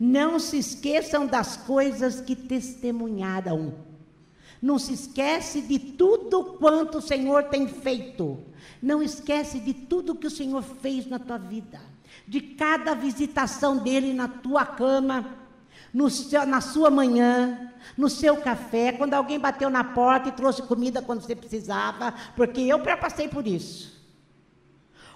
Não 0.00 0.38
se 0.38 0.58
esqueçam 0.58 1.26
das 1.26 1.56
coisas 1.56 2.20
que 2.20 2.34
testemunharam. 2.34 3.74
Não 4.60 4.78
se 4.78 4.94
esquece 4.94 5.60
de 5.60 5.78
tudo 5.78 6.56
quanto 6.58 6.98
o 6.98 7.02
Senhor 7.02 7.44
tem 7.44 7.68
feito. 7.68 8.38
Não 8.82 9.02
esquece 9.02 9.60
de 9.60 9.74
tudo 9.74 10.14
que 10.14 10.26
o 10.26 10.30
Senhor 10.30 10.62
fez 10.62 11.06
na 11.06 11.18
tua 11.18 11.36
vida. 11.36 11.80
De 12.26 12.40
cada 12.40 12.94
visitação 12.94 13.76
dele 13.76 14.14
na 14.14 14.26
tua 14.26 14.64
cama, 14.64 15.36
no 15.92 16.08
seu, 16.08 16.46
na 16.46 16.62
sua 16.62 16.88
manhã, 16.88 17.72
no 17.96 18.08
seu 18.08 18.38
café, 18.38 18.92
quando 18.92 19.12
alguém 19.14 19.38
bateu 19.38 19.68
na 19.68 19.84
porta 19.84 20.30
e 20.30 20.32
trouxe 20.32 20.62
comida 20.62 21.02
quando 21.02 21.20
você 21.20 21.36
precisava, 21.36 22.14
porque 22.34 22.62
eu 22.62 22.78
passei 22.80 23.28
por 23.28 23.46
isso 23.46 23.93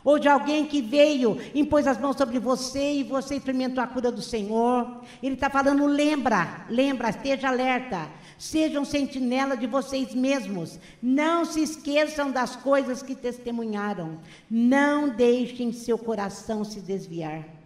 ou 0.05 0.19
de 0.19 0.29
alguém 0.29 0.67
que 0.67 0.81
veio, 0.81 1.39
impôs 1.55 1.87
as 1.87 1.99
mãos 1.99 2.17
sobre 2.17 2.39
você 2.39 2.95
e 2.95 3.03
você 3.03 3.37
experimentou 3.37 3.83
a 3.83 3.87
cura 3.87 4.13
do 4.13 4.23
Senhor. 4.23 5.03
Ele 5.23 5.35
está 5.35 5.51
falando, 5.51 5.85
lembra, 5.87 6.67
lembra, 6.69 7.11
esteja 7.11 7.49
alerta, 7.49 8.09
sejam 8.39 8.85
sentinela 8.85 9.57
de 9.57 9.67
vocês 9.67 10.15
mesmos, 10.15 10.79
não 11.03 11.45
se 11.45 11.63
esqueçam 11.63 12.31
das 12.31 12.57
coisas 12.57 13.03
que 13.03 13.15
testemunharam, 13.15 14.19
não 14.51 15.09
deixem 15.09 15.73
seu 15.73 15.99
coração 15.99 16.65
se 16.65 16.81
desviar. 16.81 17.58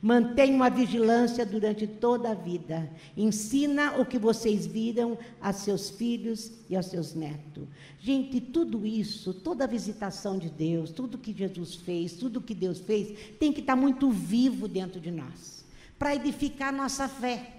Mantenha 0.00 0.54
uma 0.54 0.70
vigilância 0.70 1.44
durante 1.44 1.86
toda 1.86 2.30
a 2.30 2.34
vida. 2.34 2.88
Ensina 3.16 3.98
o 3.98 4.06
que 4.06 4.16
vocês 4.18 4.64
viram 4.64 5.18
a 5.40 5.52
seus 5.52 5.90
filhos 5.90 6.52
e 6.70 6.76
aos 6.76 6.86
seus 6.86 7.14
netos. 7.14 7.66
Gente, 8.00 8.40
tudo 8.40 8.86
isso, 8.86 9.34
toda 9.34 9.64
a 9.64 9.66
visitação 9.66 10.38
de 10.38 10.48
Deus, 10.48 10.92
tudo 10.92 11.18
que 11.18 11.32
Jesus 11.32 11.74
fez, 11.74 12.12
tudo 12.12 12.40
que 12.40 12.54
Deus 12.54 12.78
fez, 12.78 13.18
tem 13.40 13.52
que 13.52 13.60
estar 13.60 13.74
muito 13.74 14.08
vivo 14.08 14.68
dentro 14.68 15.00
de 15.00 15.10
nós, 15.10 15.64
para 15.98 16.14
edificar 16.14 16.72
nossa 16.72 17.08
fé. 17.08 17.54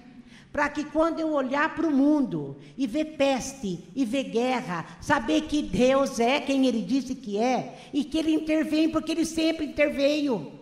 Para 0.51 0.67
que 0.69 0.83
quando 0.85 1.19
eu 1.19 1.33
olhar 1.33 1.75
para 1.75 1.87
o 1.87 1.95
mundo 1.95 2.55
e 2.75 2.87
ver 2.87 3.17
peste 3.17 3.83
e 3.95 4.03
ver 4.03 4.23
guerra, 4.23 4.97
saber 4.99 5.41
que 5.41 5.61
Deus 5.61 6.19
é 6.19 6.39
quem 6.39 6.65
Ele 6.65 6.81
disse 6.81 7.13
que 7.13 7.37
é 7.37 7.89
e 7.93 8.03
que 8.03 8.17
Ele 8.17 8.33
intervém, 8.33 8.89
porque 8.89 9.11
Ele 9.11 9.25
sempre 9.25 9.67
interveio. 9.67 10.58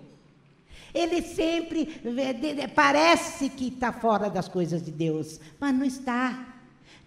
Ele 0.94 1.22
sempre 1.22 2.01
parece 2.75 3.50
que 3.50 3.67
está 3.67 3.91
fora 3.91 4.29
das 4.29 4.48
coisas 4.48 4.84
de 4.84 4.91
Deus, 4.91 5.39
mas 5.60 5.74
não 5.74 5.86
está. 5.86 6.56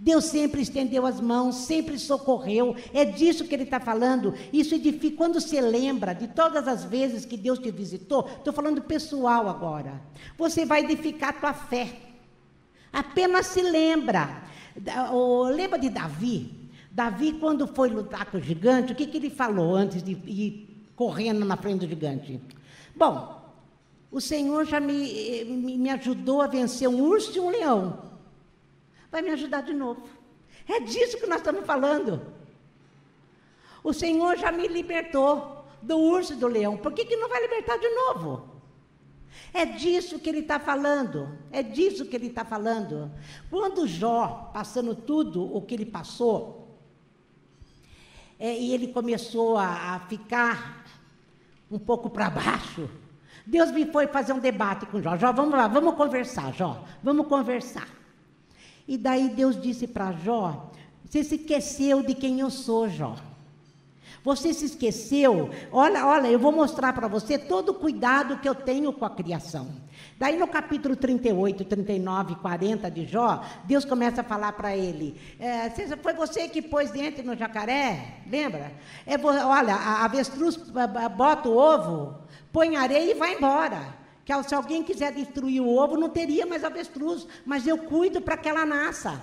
Deus 0.02 0.24
sempre 0.24 0.62
estendeu 0.62 1.04
as 1.04 1.20
mãos, 1.20 1.56
sempre 1.56 1.98
socorreu. 1.98 2.74
É 2.94 3.04
disso 3.04 3.44
que 3.44 3.54
ele 3.54 3.64
está 3.64 3.78
falando. 3.78 4.32
Isso 4.50 4.74
edifica. 4.74 5.18
Quando 5.18 5.38
você 5.38 5.60
lembra 5.60 6.14
de 6.14 6.26
todas 6.26 6.66
as 6.66 6.84
vezes 6.84 7.26
que 7.26 7.36
Deus 7.36 7.58
te 7.58 7.70
visitou, 7.70 8.26
estou 8.26 8.50
falando 8.50 8.80
pessoal 8.80 9.46
agora. 9.46 10.00
Você 10.38 10.64
vai 10.64 10.82
edificar 10.84 11.30
a 11.30 11.32
tua 11.34 11.52
fé. 11.52 11.96
Apenas 12.90 13.48
se 13.48 13.60
lembra. 13.60 14.42
lembra 15.54 15.78
de 15.78 15.90
Davi? 15.90 16.70
Davi, 16.90 17.32
quando 17.32 17.66
foi 17.66 17.90
lutar 17.90 18.24
com 18.30 18.38
o 18.38 18.40
gigante, 18.40 18.92
o 18.92 18.96
que, 18.96 19.06
que 19.06 19.18
ele 19.18 19.30
falou 19.30 19.76
antes 19.76 20.02
de 20.02 20.12
ir 20.12 20.82
correndo 20.96 21.44
na 21.44 21.58
frente 21.58 21.80
do 21.80 21.88
gigante? 21.88 22.40
Bom, 22.96 23.39
o 24.10 24.20
Senhor 24.20 24.64
já 24.64 24.80
me, 24.80 25.44
me, 25.44 25.78
me 25.78 25.90
ajudou 25.90 26.42
a 26.42 26.46
vencer 26.46 26.88
um 26.88 27.00
urso 27.00 27.36
e 27.36 27.40
um 27.40 27.48
leão. 27.48 28.10
Vai 29.10 29.22
me 29.22 29.30
ajudar 29.30 29.62
de 29.62 29.72
novo. 29.72 30.08
É 30.66 30.80
disso 30.80 31.18
que 31.18 31.26
nós 31.26 31.38
estamos 31.38 31.64
falando. 31.64 32.20
O 33.82 33.92
Senhor 33.92 34.36
já 34.36 34.50
me 34.50 34.66
libertou 34.66 35.64
do 35.80 35.96
urso 35.96 36.32
e 36.32 36.36
do 36.36 36.46
leão. 36.46 36.76
Por 36.76 36.92
que, 36.92 37.04
que 37.04 37.16
não 37.16 37.28
vai 37.28 37.40
libertar 37.40 37.78
de 37.78 37.88
novo? 37.88 38.48
É 39.52 39.64
disso 39.64 40.18
que 40.18 40.28
ele 40.28 40.40
está 40.40 40.58
falando. 40.58 41.38
É 41.50 41.62
disso 41.62 42.06
que 42.06 42.16
ele 42.16 42.26
está 42.26 42.44
falando. 42.44 43.10
Quando 43.48 43.86
Jó, 43.86 44.50
passando 44.52 44.94
tudo 44.94 45.42
o 45.56 45.62
que 45.62 45.74
ele 45.74 45.86
passou, 45.86 46.78
é, 48.38 48.58
e 48.58 48.72
ele 48.72 48.88
começou 48.88 49.56
a, 49.56 49.94
a 49.94 50.00
ficar 50.00 50.84
um 51.70 51.78
pouco 51.78 52.10
para 52.10 52.30
baixo, 52.30 52.88
Deus 53.50 53.72
me 53.72 53.84
foi 53.84 54.06
fazer 54.06 54.32
um 54.32 54.38
debate 54.38 54.86
com 54.86 55.02
Jó. 55.02 55.16
Jó, 55.16 55.32
vamos 55.32 55.54
lá, 55.54 55.66
vamos 55.66 55.96
conversar, 55.96 56.54
Jó, 56.54 56.84
vamos 57.02 57.26
conversar. 57.26 57.88
E 58.86 58.96
daí 58.96 59.28
Deus 59.28 59.60
disse 59.60 59.88
para 59.88 60.12
Jó: 60.12 60.70
Você 61.04 61.24
se 61.24 61.34
esqueceu 61.34 62.00
de 62.00 62.14
quem 62.14 62.38
eu 62.38 62.48
sou, 62.48 62.88
Jó. 62.88 63.16
Você 64.22 64.54
se 64.54 64.66
esqueceu? 64.66 65.50
Olha, 65.72 66.06
olha, 66.06 66.28
eu 66.28 66.38
vou 66.38 66.52
mostrar 66.52 66.92
para 66.92 67.08
você 67.08 67.36
todo 67.36 67.70
o 67.70 67.74
cuidado 67.74 68.38
que 68.38 68.48
eu 68.48 68.54
tenho 68.54 68.92
com 68.92 69.04
a 69.04 69.10
criação. 69.10 69.66
Daí 70.20 70.36
no 70.36 70.46
capítulo 70.46 70.94
38, 70.94 71.64
39, 71.64 72.34
40 72.34 72.90
de 72.90 73.06
Jó, 73.06 73.42
Deus 73.64 73.86
começa 73.86 74.20
a 74.20 74.24
falar 74.24 74.52
para 74.52 74.76
ele: 74.76 75.18
é, 75.40 75.70
Foi 75.96 76.12
você 76.12 76.46
que 76.46 76.60
pôs 76.60 76.90
dentro 76.90 77.24
no 77.24 77.34
jacaré? 77.34 78.18
Lembra? 78.30 78.70
É, 79.06 79.16
olha, 79.18 79.74
a 79.74 80.04
avestruz 80.04 80.58
bota 81.16 81.48
o 81.48 81.56
ovo, 81.56 82.18
põe 82.52 82.76
areia 82.76 83.12
e 83.12 83.14
vai 83.14 83.34
embora. 83.34 83.98
Que 84.22 84.42
se 84.42 84.54
alguém 84.54 84.82
quiser 84.82 85.10
destruir 85.10 85.62
o 85.62 85.74
ovo, 85.74 85.96
não 85.96 86.10
teria 86.10 86.44
mais 86.44 86.64
avestruz, 86.64 87.26
mas 87.46 87.66
eu 87.66 87.78
cuido 87.78 88.20
para 88.20 88.36
que 88.36 88.46
ela 88.46 88.66
nasça. 88.66 89.18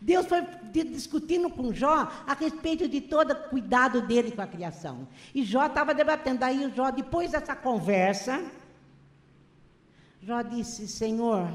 Deus 0.00 0.24
foi 0.24 0.42
discutindo 0.72 1.50
com 1.50 1.70
Jó 1.70 2.08
a 2.26 2.32
respeito 2.32 2.88
de 2.88 3.02
todo 3.02 3.32
o 3.32 3.48
cuidado 3.50 4.00
dele 4.00 4.32
com 4.32 4.40
a 4.40 4.46
criação. 4.46 5.06
E 5.34 5.44
Jó 5.44 5.66
estava 5.66 5.92
debatendo. 5.92 6.42
Aí 6.46 6.72
Jó, 6.74 6.90
depois 6.90 7.32
dessa 7.32 7.54
conversa, 7.54 8.42
Jó 10.26 10.40
disse: 10.40 10.88
Senhor, 10.88 11.52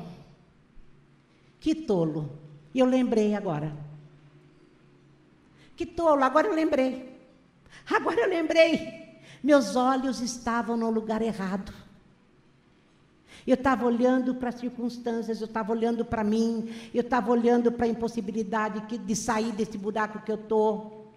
que 1.59 1.73
tolo. 1.73 2.29
E 2.73 2.79
eu 2.79 2.85
lembrei 2.85 3.33
agora. 3.33 3.75
Que 5.75 5.88
tolo, 5.88 6.23
agora 6.23 6.47
eu 6.47 6.53
lembrei. 6.53 7.17
Agora 7.89 8.21
eu 8.21 8.29
lembrei. 8.29 9.19
Meus 9.43 9.75
olhos 9.75 10.21
estavam 10.21 10.77
no 10.77 10.91
lugar 10.91 11.21
errado. 11.21 11.73
Eu 13.47 13.55
estava 13.55 13.85
olhando 13.85 14.35
para 14.35 14.49
as 14.49 14.55
circunstâncias, 14.55 15.41
eu 15.41 15.47
estava 15.47 15.71
olhando 15.71 16.05
para 16.05 16.23
mim, 16.23 16.71
eu 16.93 17.01
estava 17.01 17.31
olhando 17.31 17.71
para 17.71 17.88
a 17.88 17.89
impossibilidade 17.89 18.97
de 18.97 19.15
sair 19.15 19.51
desse 19.53 19.77
buraco 19.77 20.21
que 20.21 20.31
eu 20.31 20.35
estou. 20.35 21.11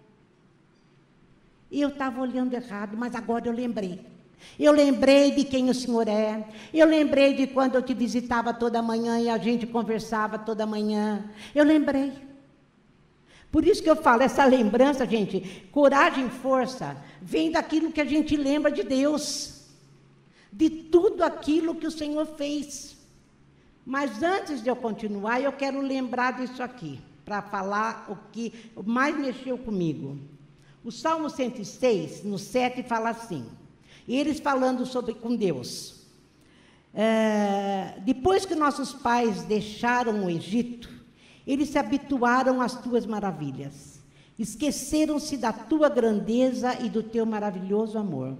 E 1.69 1.81
eu 1.81 1.89
estava 1.89 2.19
olhando 2.19 2.53
errado, 2.55 2.97
mas 2.97 3.13
agora 3.13 3.47
eu 3.47 3.53
lembrei. 3.53 4.12
Eu 4.59 4.71
lembrei 4.71 5.31
de 5.31 5.43
quem 5.43 5.69
o 5.69 5.73
Senhor 5.73 6.07
é. 6.07 6.47
Eu 6.73 6.85
lembrei 6.85 7.33
de 7.33 7.47
quando 7.47 7.75
eu 7.75 7.81
te 7.81 7.93
visitava 7.93 8.53
toda 8.53 8.81
manhã 8.81 9.19
e 9.19 9.29
a 9.29 9.37
gente 9.37 9.65
conversava 9.65 10.37
toda 10.37 10.65
manhã. 10.65 11.29
Eu 11.55 11.63
lembrei. 11.63 12.13
Por 13.51 13.65
isso 13.67 13.83
que 13.83 13.89
eu 13.89 13.95
falo, 13.95 14.23
essa 14.23 14.43
lembrança, 14.45 15.05
gente, 15.05 15.67
coragem 15.71 16.25
e 16.25 16.29
força, 16.29 16.97
vem 17.21 17.51
daquilo 17.51 17.91
que 17.91 18.01
a 18.01 18.05
gente 18.05 18.35
lembra 18.35 18.71
de 18.71 18.81
Deus, 18.81 19.65
de 20.51 20.69
tudo 20.69 21.23
aquilo 21.23 21.75
que 21.75 21.85
o 21.85 21.91
Senhor 21.91 22.25
fez. 22.25 22.97
Mas 23.85 24.23
antes 24.23 24.63
de 24.63 24.69
eu 24.69 24.75
continuar, 24.75 25.39
eu 25.39 25.51
quero 25.51 25.81
lembrar 25.81 26.33
disso 26.39 26.63
aqui, 26.63 26.99
para 27.23 27.43
falar 27.43 28.07
o 28.09 28.17
que 28.31 28.71
mais 28.83 29.15
mexeu 29.15 29.57
comigo. 29.57 30.17
O 30.83 30.91
Salmo 30.91 31.29
106, 31.29 32.23
no 32.23 32.39
7, 32.39 32.81
fala 32.81 33.11
assim: 33.11 33.45
eles 34.07 34.39
falando 34.39 34.85
sobre 34.85 35.13
com 35.13 35.35
Deus. 35.35 36.01
É, 36.93 37.95
depois 38.05 38.45
que 38.45 38.55
nossos 38.55 38.93
pais 38.93 39.43
deixaram 39.43 40.25
o 40.25 40.29
Egito, 40.29 40.89
eles 41.45 41.69
se 41.69 41.77
habituaram 41.77 42.61
às 42.61 42.79
tuas 42.81 43.05
maravilhas. 43.05 44.01
Esqueceram-se 44.37 45.37
da 45.37 45.51
tua 45.51 45.89
grandeza 45.89 46.77
e 46.81 46.89
do 46.89 47.03
teu 47.03 47.25
maravilhoso 47.25 47.97
amor. 47.97 48.37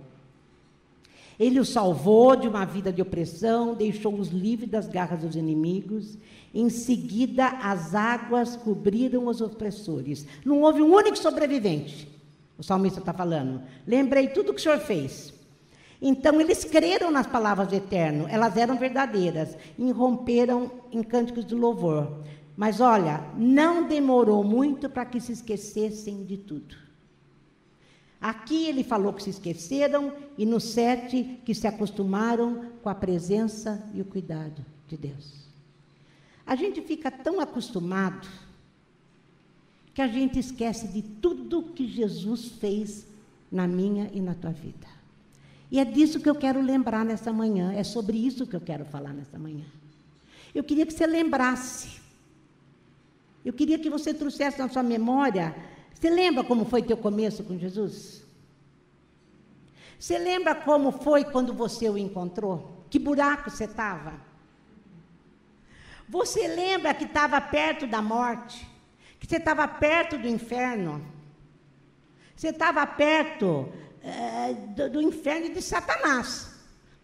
Ele 1.40 1.60
os 1.60 1.70
salvou 1.70 2.36
de 2.36 2.48
uma 2.48 2.64
vida 2.64 2.92
de 2.92 3.02
opressão, 3.02 3.74
deixou-os 3.74 4.30
livres 4.30 4.70
das 4.70 4.88
garras 4.88 5.22
dos 5.22 5.36
inimigos. 5.36 6.18
Em 6.54 6.70
seguida, 6.70 7.48
as 7.48 7.96
águas 7.96 8.56
cobriram 8.56 9.28
os 9.28 9.42
opressores. 9.42 10.28
Não 10.46 10.62
houve 10.62 10.82
um 10.82 10.94
único 10.94 11.18
sobrevivente. 11.18 12.08
O 12.58 12.64
salmista 12.64 13.00
está 13.00 13.12
falando. 13.12 13.62
Lembrei 13.86 14.28
tudo 14.28 14.52
o 14.52 14.54
que 14.54 14.60
o 14.60 14.64
senhor 14.64 14.80
fez. 14.80 15.33
Então 16.06 16.42
eles 16.42 16.66
creram 16.66 17.10
nas 17.10 17.26
palavras 17.26 17.70
do 17.70 17.76
Eterno, 17.76 18.28
elas 18.28 18.58
eram 18.58 18.78
verdadeiras, 18.78 19.56
e 19.80 19.90
romperam 19.90 20.70
em 20.92 21.02
cânticos 21.02 21.46
de 21.46 21.56
louvor. 21.56 22.26
Mas 22.58 22.82
olha, 22.82 23.24
não 23.38 23.88
demorou 23.88 24.44
muito 24.44 24.90
para 24.90 25.06
que 25.06 25.22
se 25.22 25.32
esquecessem 25.32 26.26
de 26.26 26.36
tudo. 26.36 26.76
Aqui 28.20 28.66
ele 28.66 28.84
falou 28.84 29.14
que 29.14 29.24
se 29.24 29.30
esqueceram, 29.30 30.12
e 30.38 30.46
no 30.46 30.60
sete, 30.60 31.40
que 31.46 31.56
se 31.56 31.68
acostumaram 31.68 32.66
com 32.84 32.90
a 32.90 32.96
presença 32.96 33.82
e 33.94 34.02
o 34.02 34.06
cuidado 34.06 34.64
de 34.90 34.98
Deus. 34.98 35.48
A 36.46 36.58
gente 36.58 36.82
fica 36.82 37.10
tão 37.10 37.40
acostumado 37.40 38.28
que 39.94 40.02
a 40.02 40.08
gente 40.10 40.38
esquece 40.38 40.90
de 40.90 41.02
tudo 41.02 41.64
que 41.64 41.88
Jesus 41.88 42.50
fez 42.60 43.08
na 43.50 43.66
minha 43.66 44.10
e 44.14 44.20
na 44.20 44.36
tua 44.36 44.52
vida. 44.52 44.93
E 45.74 45.80
é 45.80 45.84
disso 45.84 46.20
que 46.20 46.30
eu 46.30 46.36
quero 46.36 46.62
lembrar 46.62 47.04
nessa 47.04 47.34
manhã, 47.34 47.74
é 47.74 47.84
sobre 47.84 48.16
isso 48.16 48.46
que 48.46 48.56
eu 48.56 48.62
quero 48.62 48.86
falar 48.86 49.12
nessa 49.12 49.40
manhã. 49.40 49.66
Eu 50.54 50.64
queria 50.64 50.86
que 50.86 50.94
você 50.94 51.08
lembrasse. 51.08 52.00
Eu 53.44 53.52
queria 53.52 53.80
que 53.80 53.90
você 53.90 54.14
trouxesse 54.14 54.60
na 54.60 54.70
sua 54.70 54.84
memória. 54.84 55.56
Você 55.92 56.12
lembra 56.12 56.44
como 56.44 56.64
foi 56.64 56.84
teu 56.84 56.96
começo 56.96 57.44
com 57.44 57.58
Jesus? 57.58 58.24
Você 59.98 60.20
lembra 60.20 60.54
como 60.54 60.92
foi 60.92 61.24
quando 61.24 61.52
você 61.56 61.90
o 61.90 61.98
encontrou? 61.98 62.86
Que 62.88 63.00
buraco 63.00 63.50
você 63.50 63.64
estava? 63.64 64.14
Você 66.08 66.48
lembra 66.50 66.94
que 66.94 67.06
estava 67.06 67.42
perto 67.42 67.88
da 67.88 68.00
morte? 68.00 68.70
Que 69.20 69.26
você 69.26 69.38
estava 69.38 69.68
perto 69.68 70.20
do 70.20 70.28
inferno? 70.28 71.04
Você 72.36 72.50
estava 72.50 72.86
perto 72.86 73.74
é, 74.04 74.54
do, 74.54 74.90
do 74.90 75.02
inferno 75.02 75.54
de 75.54 75.62
Satanás. 75.62 76.54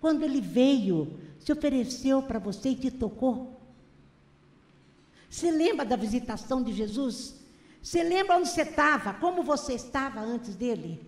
Quando 0.01 0.23
ele 0.23 0.41
veio, 0.41 1.17
se 1.39 1.51
ofereceu 1.51 2.21
para 2.21 2.37
você 2.37 2.69
e 2.69 2.75
te 2.75 2.91
tocou. 2.91 3.59
Você 5.29 5.49
lembra 5.51 5.85
da 5.85 5.95
visitação 5.95 6.61
de 6.61 6.73
Jesus? 6.73 7.35
Você 7.81 8.03
lembra 8.03 8.37
onde 8.37 8.49
você 8.49 8.63
estava? 8.63 9.13
Como 9.13 9.43
você 9.43 9.73
estava 9.73 10.19
antes 10.19 10.55
dele? 10.55 11.01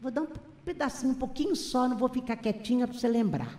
Vou 0.00 0.10
dar 0.10 0.22
um 0.22 0.28
pedacinho, 0.64 1.12
um 1.12 1.14
pouquinho 1.14 1.54
só, 1.54 1.88
não 1.88 1.96
vou 1.96 2.08
ficar 2.08 2.36
quietinha 2.36 2.86
para 2.86 2.98
você 2.98 3.08
lembrar. 3.08 3.58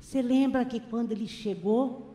Você 0.00 0.22
lembra 0.22 0.64
que 0.64 0.80
quando 0.80 1.12
ele 1.12 1.28
chegou, 1.28 2.07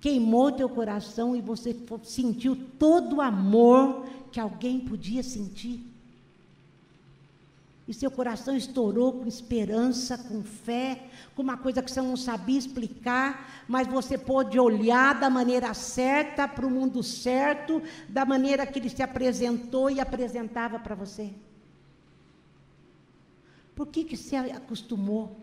queimou 0.00 0.50
teu 0.50 0.68
coração 0.68 1.36
e 1.36 1.40
você 1.40 1.76
sentiu 2.02 2.56
todo 2.78 3.16
o 3.16 3.20
amor 3.20 4.06
que 4.32 4.40
alguém 4.40 4.80
podia 4.80 5.22
sentir. 5.22 5.84
E 7.86 7.92
seu 7.92 8.08
coração 8.08 8.56
estourou 8.56 9.12
com 9.14 9.26
esperança, 9.26 10.16
com 10.16 10.44
fé, 10.44 11.08
com 11.34 11.42
uma 11.42 11.56
coisa 11.56 11.82
que 11.82 11.90
você 11.90 12.00
não 12.00 12.16
sabia 12.16 12.56
explicar, 12.56 13.64
mas 13.66 13.88
você 13.88 14.16
pôde 14.16 14.60
olhar 14.60 15.18
da 15.18 15.28
maneira 15.28 15.74
certa, 15.74 16.46
para 16.46 16.64
o 16.64 16.70
mundo 16.70 17.02
certo, 17.02 17.82
da 18.08 18.24
maneira 18.24 18.64
que 18.64 18.78
ele 18.78 18.88
se 18.88 19.02
apresentou 19.02 19.90
e 19.90 19.98
apresentava 19.98 20.78
para 20.78 20.94
você. 20.94 21.32
Por 23.74 23.88
que, 23.88 24.04
que 24.04 24.16
você 24.16 24.36
acostumou? 24.36 25.36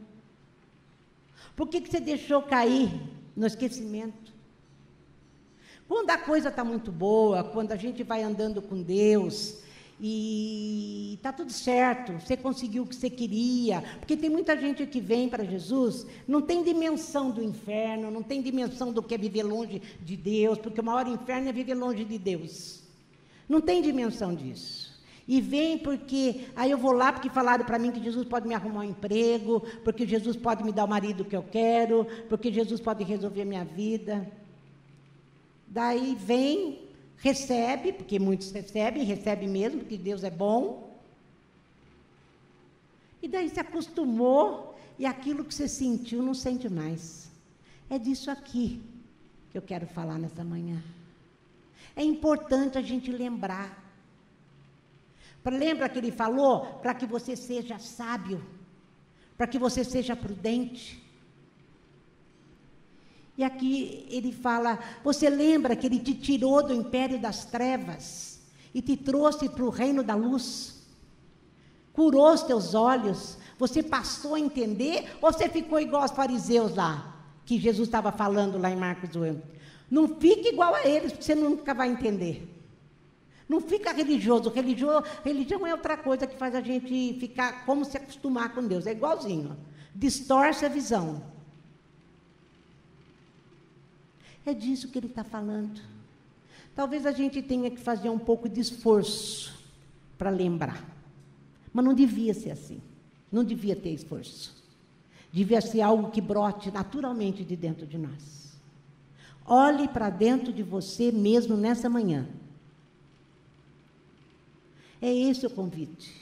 Por 1.54 1.68
que, 1.68 1.82
que 1.82 1.90
você 1.90 2.00
deixou 2.00 2.42
cair 2.44 2.90
no 3.36 3.46
esquecimento? 3.46 4.37
Quando 5.88 6.10
a 6.10 6.18
coisa 6.18 6.50
está 6.50 6.64
muito 6.64 6.92
boa, 6.92 7.44
quando 7.44 7.72
a 7.72 7.78
gente 7.78 8.04
vai 8.04 8.22
andando 8.22 8.62
com 8.62 8.82
Deus 8.82 9.60
e 10.00 11.14
está 11.16 11.32
tudo 11.32 11.52
certo, 11.52 12.14
você 12.14 12.36
conseguiu 12.36 12.84
o 12.84 12.86
que 12.86 12.96
você 12.96 13.10
queria, 13.10 13.82
porque 14.00 14.18
tem 14.18 14.30
muita 14.30 14.56
gente 14.58 14.86
que 14.86 15.00
vem 15.00 15.30
para 15.30 15.46
Jesus, 15.46 16.06
não 16.28 16.42
tem 16.42 16.62
dimensão 16.62 17.32
do 17.32 17.42
inferno, 17.42 18.12
não 18.12 18.22
tem 18.22 18.42
dimensão 18.42 18.92
do 18.92 19.02
que 19.02 19.16
é 19.16 19.18
viver 19.18 19.44
longe 19.44 19.82
de 20.02 20.18
Deus, 20.18 20.60
porque 20.60 20.82
o 20.82 20.84
maior 20.84 21.08
inferno 21.08 21.48
é 21.50 21.54
viver 21.54 21.74
longe 21.74 22.04
de 22.04 22.18
Deus. 22.18 22.84
Não 23.48 23.62
tem 23.62 23.82
dimensão 23.82 24.36
disso. 24.36 24.96
E 25.26 25.42
vem 25.42 25.78
porque, 25.78 26.48
aí 26.56 26.70
eu 26.70 26.78
vou 26.78 26.92
lá 26.92 27.12
porque 27.12 27.30
falaram 27.30 27.66
para 27.66 27.80
mim 27.80 27.92
que 27.92 28.04
Jesus 28.04 28.26
pode 28.26 28.48
me 28.48 28.54
arrumar 28.54 28.82
um 28.82 28.84
emprego, 28.84 29.62
porque 29.84 30.06
Jesus 30.06 30.36
pode 30.36 30.64
me 30.64 30.72
dar 30.72 30.86
o 30.86 30.88
marido 30.88 31.26
que 31.26 31.36
eu 31.36 31.44
quero, 31.44 32.06
porque 32.30 32.52
Jesus 32.52 32.80
pode 32.80 33.04
resolver 33.04 33.46
minha 33.46 33.66
vida. 33.66 34.30
Daí 35.68 36.16
vem, 36.16 36.88
recebe, 37.18 37.94
porque 37.94 38.18
muitos 38.20 38.52
recebem, 38.52 39.04
recebem 39.04 39.50
mesmo, 39.50 39.80
porque 39.80 39.98
Deus 39.98 40.24
é 40.24 40.32
bom. 40.32 40.98
E 43.22 43.28
daí 43.28 43.50
se 43.50 43.60
acostumou 43.60 44.78
e 44.98 45.06
aquilo 45.06 45.44
que 45.44 45.54
você 45.54 45.68
sentiu 45.68 46.24
não 46.24 46.34
sente 46.34 46.70
mais. 46.70 47.30
É 47.90 47.98
disso 47.98 48.32
aqui 48.32 48.82
que 49.52 49.58
eu 49.58 49.62
quero 49.62 49.88
falar 49.88 50.18
nessa 50.18 50.44
manhã. 50.44 50.82
É 51.96 52.04
importante 52.04 52.78
a 52.78 52.82
gente 52.82 53.12
lembrar. 53.12 53.86
Lembra 55.46 55.88
que 55.88 55.98
ele 55.98 56.12
falou? 56.12 56.66
Para 56.82 56.94
que 56.94 57.06
você 57.06 57.36
seja 57.36 57.80
sábio, 57.80 58.46
para 59.38 59.48
que 59.48 59.58
você 59.58 59.84
seja 59.84 60.16
prudente. 60.16 61.02
E 63.38 63.44
aqui 63.44 64.08
ele 64.10 64.32
fala: 64.32 64.80
Você 65.04 65.30
lembra 65.30 65.76
que 65.76 65.86
ele 65.86 66.00
te 66.00 66.16
tirou 66.16 66.66
do 66.66 66.74
império 66.74 67.20
das 67.20 67.46
trevas 67.46 68.40
e 68.74 68.82
te 68.82 68.98
trouxe 68.98 69.48
para 69.48 69.64
o 69.64 69.70
reino 69.70 70.04
da 70.04 70.16
luz? 70.16 70.86
Curou 71.94 72.34
os 72.34 72.42
teus 72.44 72.74
olhos? 72.74 73.38
Você 73.60 73.84
passou 73.84 74.36
a 74.36 74.40
entender? 74.40 75.18
Ou 75.22 75.32
você 75.32 75.48
ficou 75.48 75.80
igual 75.80 76.02
aos 76.02 76.12
fariseus 76.12 76.76
lá, 76.76 77.16
que 77.46 77.60
Jesus 77.60 77.88
estava 77.88 78.12
falando 78.12 78.58
lá 78.58 78.72
em 78.72 78.76
Marcos 78.76 79.16
8? 79.16 79.42
Não 79.90 80.08
fique 80.20 80.50
igual 80.50 80.74
a 80.76 80.86
eles, 80.86 81.12
porque 81.12 81.24
você 81.24 81.36
nunca 81.36 81.74
vai 81.74 81.90
entender. 81.90 82.54
Não 83.48 83.62
fica 83.62 83.94
religioso. 83.94 84.50
Religio, 84.50 84.90
religião 85.24 85.66
é 85.66 85.72
outra 85.72 85.96
coisa 85.96 86.28
que 86.28 86.38
faz 86.38 86.54
a 86.54 86.62
gente 86.62 87.18
ficar 87.20 87.66
como 87.66 87.86
se 87.86 87.96
acostumar 87.98 88.54
com 88.54 88.68
Deus. 88.68 88.86
É 88.86 88.92
igualzinho. 88.92 89.58
Distorce 89.96 90.66
a 90.66 90.70
visão. 90.70 91.37
É 94.46 94.54
disso 94.54 94.88
que 94.88 94.98
ele 94.98 95.08
está 95.08 95.24
falando. 95.24 95.82
Talvez 96.76 97.06
a 97.06 97.12
gente 97.12 97.42
tenha 97.42 97.70
que 97.72 97.80
fazer 97.80 98.10
um 98.10 98.20
pouco 98.20 98.48
de 98.48 98.62
esforço 98.62 99.58
para 100.18 100.30
lembrar. 100.30 100.84
Mas 101.74 101.84
não 101.84 101.94
devia 101.94 102.34
ser 102.34 102.52
assim. 102.52 102.82
Não 103.32 103.44
devia 103.44 103.76
ter 103.76 103.90
esforço. 103.90 104.56
Devia 105.32 105.60
ser 105.60 105.82
algo 105.82 106.12
que 106.12 106.22
brote 106.22 106.72
naturalmente 106.72 107.44
de 107.44 107.56
dentro 107.56 107.86
de 107.86 107.98
nós. 107.98 108.58
Olhe 109.46 109.88
para 109.88 110.10
dentro 110.10 110.52
de 110.52 110.64
você 110.64 111.12
mesmo 111.12 111.56
nessa 111.56 111.90
manhã. 111.90 112.28
É 115.02 115.14
esse 115.14 115.46
o 115.46 115.50
convite. 115.50 116.14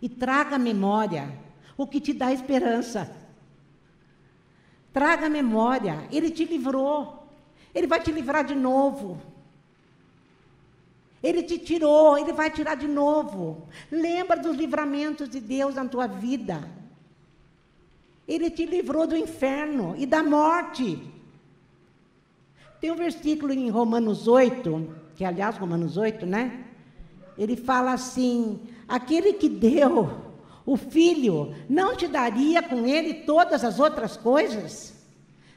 E 0.00 0.08
traga 0.08 0.56
à 0.56 0.58
memória 0.58 1.30
o 1.76 1.86
que 1.86 2.00
te 2.00 2.12
dá 2.12 2.32
esperança. 2.32 3.14
Traga 4.92 5.26
à 5.26 5.30
memória, 5.30 6.08
ele 6.10 6.30
te 6.30 6.44
livrou. 6.44 7.19
Ele 7.74 7.86
vai 7.86 8.00
te 8.00 8.10
livrar 8.10 8.44
de 8.44 8.54
novo. 8.54 9.20
Ele 11.22 11.42
te 11.42 11.58
tirou, 11.58 12.16
ele 12.18 12.32
vai 12.32 12.50
tirar 12.50 12.74
de 12.74 12.88
novo. 12.88 13.68
Lembra 13.90 14.36
dos 14.36 14.56
livramentos 14.56 15.28
de 15.28 15.40
Deus 15.40 15.74
na 15.74 15.84
tua 15.84 16.06
vida. 16.06 16.68
Ele 18.26 18.50
te 18.50 18.64
livrou 18.64 19.06
do 19.06 19.16
inferno 19.16 19.94
e 19.98 20.06
da 20.06 20.22
morte. 20.22 20.98
Tem 22.80 22.90
um 22.90 22.96
versículo 22.96 23.52
em 23.52 23.68
Romanos 23.68 24.26
8, 24.26 24.96
que 25.14 25.24
aliás, 25.24 25.58
Romanos 25.58 25.96
8, 25.96 26.24
né? 26.24 26.64
Ele 27.36 27.56
fala 27.56 27.92
assim: 27.92 28.60
aquele 28.88 29.34
que 29.34 29.48
deu 29.48 30.30
o 30.64 30.76
filho, 30.76 31.54
não 31.68 31.94
te 31.94 32.08
daria 32.08 32.62
com 32.62 32.86
ele 32.86 33.14
todas 33.24 33.64
as 33.64 33.78
outras 33.78 34.16
coisas? 34.16 34.94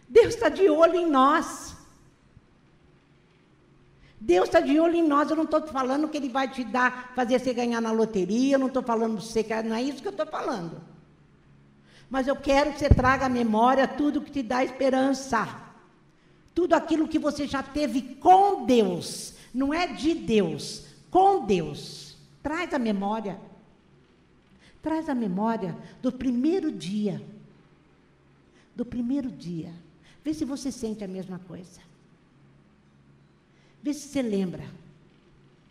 Deus 0.09 0.33
está 0.33 0.49
de 0.49 0.69
olho 0.69 0.95
em 0.95 1.09
nós. 1.09 1.72
Deus 4.25 4.45
está 4.45 4.61
de 4.61 4.79
olho 4.79 4.95
em 4.95 5.05
nós. 5.05 5.29
Eu 5.29 5.35
não 5.35 5.43
estou 5.43 5.61
falando 5.67 6.07
que 6.07 6.15
Ele 6.15 6.29
vai 6.29 6.49
te 6.49 6.63
dar, 6.63 7.11
fazer 7.13 7.37
você 7.39 7.53
ganhar 7.53 7.81
na 7.81 7.91
loteria. 7.91 8.55
Eu 8.55 8.59
não 8.59 8.67
estou 8.67 8.81
falando 8.81 9.17
para 9.17 9.21
você 9.21 9.43
que 9.43 9.61
não 9.63 9.75
é 9.75 9.83
isso 9.83 10.01
que 10.01 10.07
eu 10.07 10.11
estou 10.11 10.25
falando. 10.25 10.81
Mas 12.09 12.25
eu 12.25 12.35
quero 12.37 12.71
que 12.71 12.79
você 12.79 12.87
traga 12.87 13.25
à 13.25 13.29
memória 13.29 13.85
tudo 13.85 14.21
que 14.21 14.31
te 14.31 14.41
dá 14.41 14.63
esperança. 14.63 15.61
Tudo 16.55 16.73
aquilo 16.73 17.07
que 17.07 17.19
você 17.19 17.45
já 17.45 17.61
teve 17.61 18.15
com 18.15 18.65
Deus. 18.65 19.33
Não 19.53 19.73
é 19.73 19.87
de 19.87 20.13
Deus, 20.13 20.85
com 21.11 21.45
Deus. 21.45 22.15
Traz 22.41 22.73
a 22.73 22.79
memória. 22.79 23.37
Traz 24.81 25.09
a 25.09 25.15
memória 25.15 25.77
do 26.01 26.13
primeiro 26.13 26.71
dia. 26.71 27.21
Do 28.73 28.85
primeiro 28.85 29.29
dia. 29.29 29.73
Vê 30.23 30.33
se 30.33 30.45
você 30.45 30.71
sente 30.71 31.03
a 31.03 31.07
mesma 31.09 31.39
coisa. 31.39 31.92
Vê 33.83 33.93
se 33.93 34.07
você 34.07 34.21
lembra. 34.21 34.63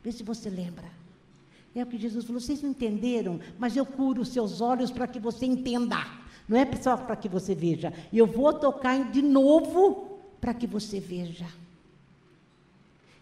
Vê 0.04 0.12
se 0.12 0.22
você 0.22 0.50
lembra. 0.50 0.84
É 1.74 1.82
o 1.82 1.86
que 1.86 1.96
Jesus 1.96 2.26
falou, 2.26 2.38
vocês 2.38 2.60
não 2.60 2.70
entenderam, 2.70 3.40
mas 3.58 3.74
eu 3.74 3.86
curo 3.86 4.20
os 4.20 4.28
seus 4.28 4.60
olhos 4.60 4.90
para 4.90 5.06
que 5.06 5.18
você 5.18 5.46
entenda. 5.46 5.96
Não 6.46 6.58
é 6.58 6.70
só 6.76 6.96
para 6.98 7.16
que 7.16 7.30
você 7.30 7.54
veja. 7.54 7.92
Eu 8.12 8.26
vou 8.26 8.52
tocar 8.52 9.10
de 9.10 9.22
novo 9.22 10.18
para 10.38 10.52
que 10.52 10.66
você 10.66 11.00
veja. 11.00 11.46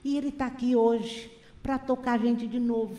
E 0.03 0.17
Ele 0.17 0.31
está 0.31 0.47
aqui 0.47 0.75
hoje 0.75 1.31
para 1.63 1.79
tocar 1.79 2.19
a 2.19 2.23
gente 2.23 2.49
de 2.49 2.59
novo. 2.59 2.99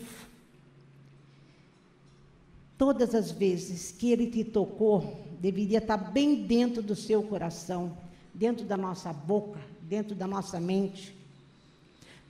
Todas 2.78 3.14
as 3.14 3.30
vezes 3.30 3.92
que 3.92 4.10
Ele 4.10 4.28
te 4.28 4.42
tocou, 4.44 5.20
deveria 5.38 5.78
estar 5.78 5.98
tá 5.98 6.10
bem 6.10 6.46
dentro 6.46 6.82
do 6.82 6.96
seu 6.96 7.22
coração, 7.22 7.94
dentro 8.32 8.64
da 8.64 8.76
nossa 8.76 9.12
boca, 9.12 9.60
dentro 9.82 10.14
da 10.14 10.26
nossa 10.26 10.58
mente. 10.58 11.14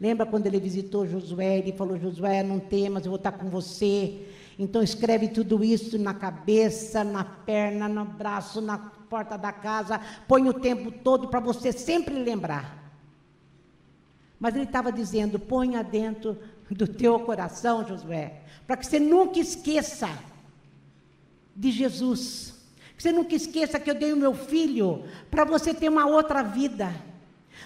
Lembra 0.02 0.26
quando 0.26 0.48
ele 0.48 0.58
visitou 0.58 1.06
Josué? 1.06 1.58
Ele 1.58 1.70
falou: 1.70 1.96
Josué, 1.96 2.42
não 2.42 2.58
temas, 2.58 3.04
eu 3.04 3.10
vou 3.10 3.18
estar 3.18 3.30
com 3.30 3.48
você. 3.48 4.26
Então 4.58 4.82
escreve 4.82 5.28
tudo 5.28 5.62
isso 5.62 5.96
na 5.96 6.12
cabeça, 6.12 7.04
na 7.04 7.22
perna, 7.22 7.88
no 7.88 8.04
braço, 8.04 8.60
na 8.60 8.78
porta 8.78 9.38
da 9.38 9.52
casa. 9.52 10.00
Põe 10.26 10.48
o 10.48 10.54
tempo 10.54 10.90
todo 10.90 11.28
para 11.28 11.38
você 11.38 11.70
sempre 11.70 12.16
lembrar. 12.16 12.92
Mas 14.40 14.56
ele 14.56 14.64
estava 14.64 14.90
dizendo: 14.90 15.38
ponha 15.38 15.84
dentro 15.84 16.36
do 16.68 16.88
teu 16.88 17.20
coração, 17.20 17.86
Josué, 17.86 18.40
para 18.66 18.76
que 18.76 18.84
você 18.84 18.98
nunca 18.98 19.38
esqueça 19.38 20.08
de 21.54 21.70
Jesus. 21.70 22.60
Que 22.96 23.04
você 23.04 23.12
nunca 23.12 23.36
esqueça 23.36 23.78
que 23.78 23.88
eu 23.88 23.94
dei 23.94 24.12
o 24.12 24.16
meu 24.16 24.34
filho 24.34 25.04
para 25.30 25.44
você 25.44 25.72
ter 25.72 25.88
uma 25.88 26.06
outra 26.06 26.42
vida. 26.42 26.92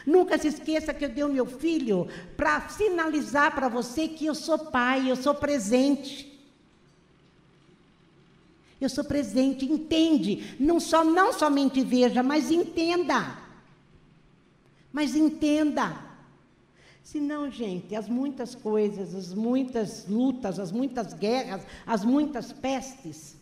Nunca 0.06 0.38
se 0.38 0.46
esqueça 0.46 0.94
que 0.94 1.04
eu 1.04 1.08
dei 1.08 1.24
o 1.24 1.28
meu 1.28 1.44
filho 1.44 2.06
para 2.36 2.68
sinalizar 2.68 3.52
para 3.52 3.68
você 3.68 4.06
que 4.06 4.24
eu 4.24 4.36
sou 4.36 4.56
pai, 4.56 5.10
eu 5.10 5.16
sou 5.16 5.34
presente. 5.34 6.32
Eu 8.80 8.88
sou 8.88 9.02
presente, 9.02 9.64
entende? 9.64 10.54
Não 10.60 10.78
só 10.78 11.02
não 11.02 11.32
somente 11.32 11.82
veja, 11.82 12.22
mas 12.22 12.52
entenda. 12.52 13.36
Mas 14.92 15.16
entenda. 15.16 16.06
Senão, 17.02 17.50
gente, 17.50 17.96
as 17.96 18.08
muitas 18.08 18.54
coisas, 18.54 19.14
as 19.14 19.34
muitas 19.34 20.06
lutas, 20.06 20.60
as 20.60 20.70
muitas 20.70 21.14
guerras, 21.14 21.62
as 21.84 22.04
muitas 22.04 22.52
pestes 22.52 23.36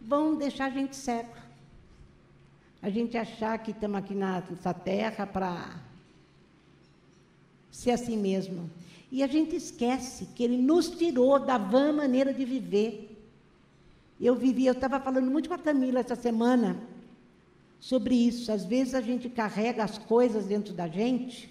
vão 0.00 0.34
deixar 0.34 0.66
a 0.66 0.70
gente 0.70 0.96
cego. 0.96 1.36
A 2.80 2.88
gente 2.90 3.16
achar 3.16 3.58
que 3.58 3.72
estamos 3.72 3.98
aqui 3.98 4.14
nessa 4.14 4.72
terra 4.72 5.26
para 5.26 5.87
ser 7.78 7.92
assim 7.92 8.16
mesmo. 8.16 8.68
E 9.08 9.22
a 9.22 9.28
gente 9.28 9.54
esquece 9.54 10.26
que 10.34 10.42
ele 10.42 10.56
nos 10.56 10.90
tirou 10.90 11.38
da 11.38 11.56
vã 11.56 11.92
maneira 11.92 12.34
de 12.34 12.44
viver. 12.44 13.16
Eu 14.20 14.34
vivi, 14.34 14.66
eu 14.66 14.72
estava 14.72 14.98
falando 14.98 15.30
muito 15.30 15.48
com 15.48 15.54
a 15.54 15.58
Camila 15.58 16.00
essa 16.00 16.16
semana 16.16 16.76
sobre 17.78 18.16
isso. 18.16 18.50
Às 18.50 18.64
vezes 18.64 18.94
a 18.94 19.00
gente 19.00 19.28
carrega 19.28 19.84
as 19.84 19.96
coisas 19.96 20.46
dentro 20.46 20.74
da 20.74 20.88
gente 20.88 21.48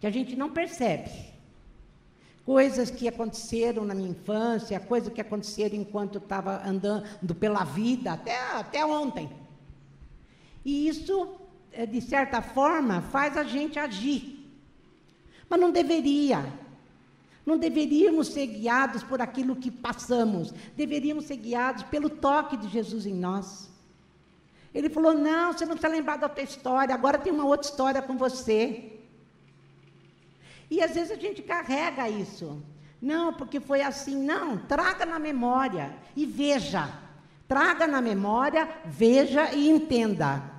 que 0.00 0.06
a 0.06 0.10
gente 0.10 0.34
não 0.36 0.50
percebe. 0.50 1.10
Coisas 2.46 2.90
que 2.90 3.06
aconteceram 3.06 3.84
na 3.84 3.94
minha 3.94 4.08
infância, 4.08 4.80
coisas 4.80 5.12
que 5.12 5.20
aconteceram 5.20 5.76
enquanto 5.76 6.14
eu 6.14 6.22
estava 6.22 6.66
andando 6.66 7.34
pela 7.34 7.62
vida, 7.62 8.14
até, 8.14 8.40
até 8.52 8.86
ontem. 8.86 9.30
E 10.64 10.88
isso, 10.88 11.36
eh, 11.72 11.84
de 11.84 12.00
certa 12.00 12.40
forma, 12.40 13.02
faz 13.02 13.36
a 13.36 13.44
gente 13.44 13.78
agir. 13.78 14.41
Mas 15.52 15.60
não 15.60 15.70
deveria. 15.70 16.50
Não 17.44 17.58
deveríamos 17.58 18.28
ser 18.28 18.46
guiados 18.46 19.02
por 19.02 19.20
aquilo 19.20 19.54
que 19.54 19.70
passamos, 19.70 20.50
deveríamos 20.74 21.26
ser 21.26 21.36
guiados 21.36 21.82
pelo 21.82 22.08
toque 22.08 22.56
de 22.56 22.68
Jesus 22.68 23.04
em 23.04 23.12
nós. 23.12 23.70
Ele 24.74 24.88
falou: 24.88 25.12
Não, 25.12 25.52
você 25.52 25.66
não 25.66 25.72
precisa 25.72 25.92
lembrar 25.92 26.16
da 26.16 26.26
tua 26.26 26.42
história, 26.42 26.94
agora 26.94 27.18
tem 27.18 27.30
uma 27.30 27.44
outra 27.44 27.68
história 27.68 28.00
com 28.00 28.16
você. 28.16 28.98
E 30.70 30.80
às 30.82 30.94
vezes 30.94 31.10
a 31.10 31.20
gente 31.20 31.42
carrega 31.42 32.08
isso. 32.08 32.62
Não, 32.98 33.34
porque 33.34 33.60
foi 33.60 33.82
assim. 33.82 34.16
Não, 34.16 34.56
traga 34.56 35.04
na 35.04 35.18
memória 35.18 35.94
e 36.16 36.24
veja. 36.24 36.88
Traga 37.46 37.86
na 37.86 38.00
memória, 38.00 38.66
veja 38.86 39.52
e 39.52 39.68
entenda. 39.68 40.51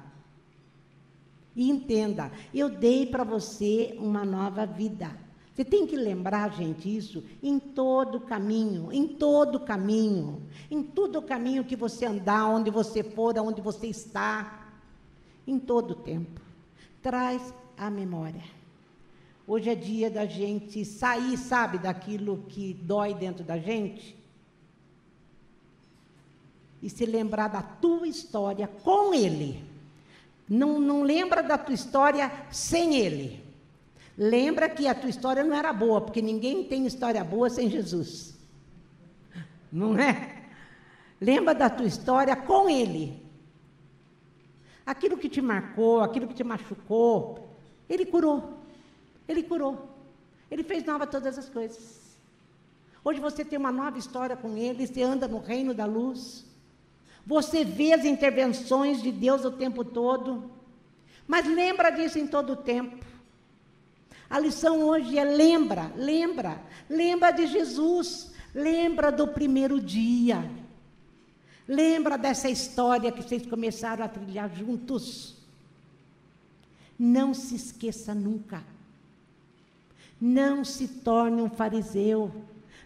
E 1.55 1.69
entenda, 1.69 2.31
eu 2.53 2.69
dei 2.69 3.05
para 3.05 3.23
você 3.23 3.95
uma 3.99 4.25
nova 4.25 4.65
vida. 4.65 5.11
Você 5.53 5.63
tem 5.63 5.85
que 5.85 5.95
lembrar, 5.95 6.51
gente, 6.51 6.95
isso 6.95 7.23
em 7.41 7.59
todo 7.59 8.19
caminho, 8.19 8.91
em 8.91 9.07
todo 9.07 9.59
caminho, 9.59 10.41
em 10.69 10.81
todo 10.81 11.21
caminho 11.21 11.63
que 11.63 11.75
você 11.75 12.07
andar, 12.07 12.47
onde 12.47 12.71
você 12.71 13.03
for, 13.03 13.37
onde 13.37 13.61
você 13.61 13.87
está, 13.87 14.73
em 15.45 15.59
todo 15.59 15.93
tempo. 15.93 16.41
Traz 17.03 17.53
a 17.77 17.89
memória. 17.89 18.43
Hoje 19.45 19.69
é 19.69 19.75
dia 19.75 20.09
da 20.09 20.25
gente 20.25 20.83
sair, 20.83 21.37
sabe, 21.37 21.77
daquilo 21.77 22.45
que 22.47 22.73
dói 22.73 23.13
dentro 23.13 23.43
da 23.43 23.57
gente 23.57 24.17
e 26.81 26.89
se 26.89 27.05
lembrar 27.05 27.47
da 27.47 27.61
tua 27.61 28.07
história 28.07 28.67
com 28.67 29.13
Ele. 29.13 29.63
Não, 30.47 30.79
não 30.79 31.03
lembra 31.03 31.41
da 31.41 31.57
tua 31.57 31.73
história 31.73 32.31
sem 32.51 32.95
Ele. 32.95 33.43
Lembra 34.17 34.69
que 34.69 34.87
a 34.87 34.93
tua 34.93 35.09
história 35.09 35.43
não 35.43 35.55
era 35.55 35.73
boa, 35.73 36.01
porque 36.01 36.21
ninguém 36.21 36.63
tem 36.63 36.85
história 36.85 37.23
boa 37.23 37.49
sem 37.49 37.69
Jesus. 37.69 38.37
Não 39.71 39.97
é? 39.97 40.43
Lembra 41.19 41.55
da 41.55 41.69
tua 41.69 41.87
história 41.87 42.35
com 42.35 42.69
Ele. 42.69 43.21
Aquilo 44.85 45.17
que 45.17 45.29
te 45.29 45.41
marcou, 45.41 46.01
aquilo 46.01 46.27
que 46.27 46.33
te 46.35 46.43
machucou, 46.43 47.55
Ele 47.89 48.05
curou. 48.05 48.59
Ele 49.27 49.41
curou. 49.41 49.89
Ele 50.51 50.63
fez 50.63 50.83
nova 50.83 51.07
todas 51.07 51.37
as 51.37 51.49
coisas. 51.49 52.17
Hoje 53.03 53.19
você 53.19 53.43
tem 53.43 53.57
uma 53.57 53.71
nova 53.71 53.97
história 53.97 54.35
com 54.37 54.55
Ele, 54.57 54.85
você 54.85 55.01
anda 55.01 55.27
no 55.27 55.39
reino 55.39 55.73
da 55.73 55.85
luz. 55.85 56.45
Você 57.25 57.63
vê 57.63 57.93
as 57.93 58.03
intervenções 58.03 59.01
de 59.01 59.11
Deus 59.11 59.45
o 59.45 59.51
tempo 59.51 59.83
todo. 59.83 60.51
Mas 61.27 61.45
lembra 61.47 61.89
disso 61.89 62.19
em 62.19 62.27
todo 62.27 62.53
o 62.53 62.57
tempo. 62.57 63.05
A 64.29 64.39
lição 64.39 64.81
hoje 64.81 65.17
é 65.17 65.23
lembra, 65.23 65.91
lembra, 65.95 66.61
lembra 66.89 67.31
de 67.31 67.45
Jesus, 67.47 68.31
lembra 68.53 69.11
do 69.11 69.27
primeiro 69.27 69.79
dia. 69.79 70.49
Lembra 71.67 72.17
dessa 72.17 72.49
história 72.49 73.11
que 73.11 73.21
vocês 73.21 73.45
começaram 73.45 74.03
a 74.03 74.09
trilhar 74.09 74.53
juntos. 74.53 75.37
Não 76.99 77.33
se 77.33 77.55
esqueça 77.55 78.13
nunca. 78.13 78.63
Não 80.19 80.65
se 80.65 80.87
torne 80.87 81.41
um 81.41 81.49
fariseu. 81.49 82.31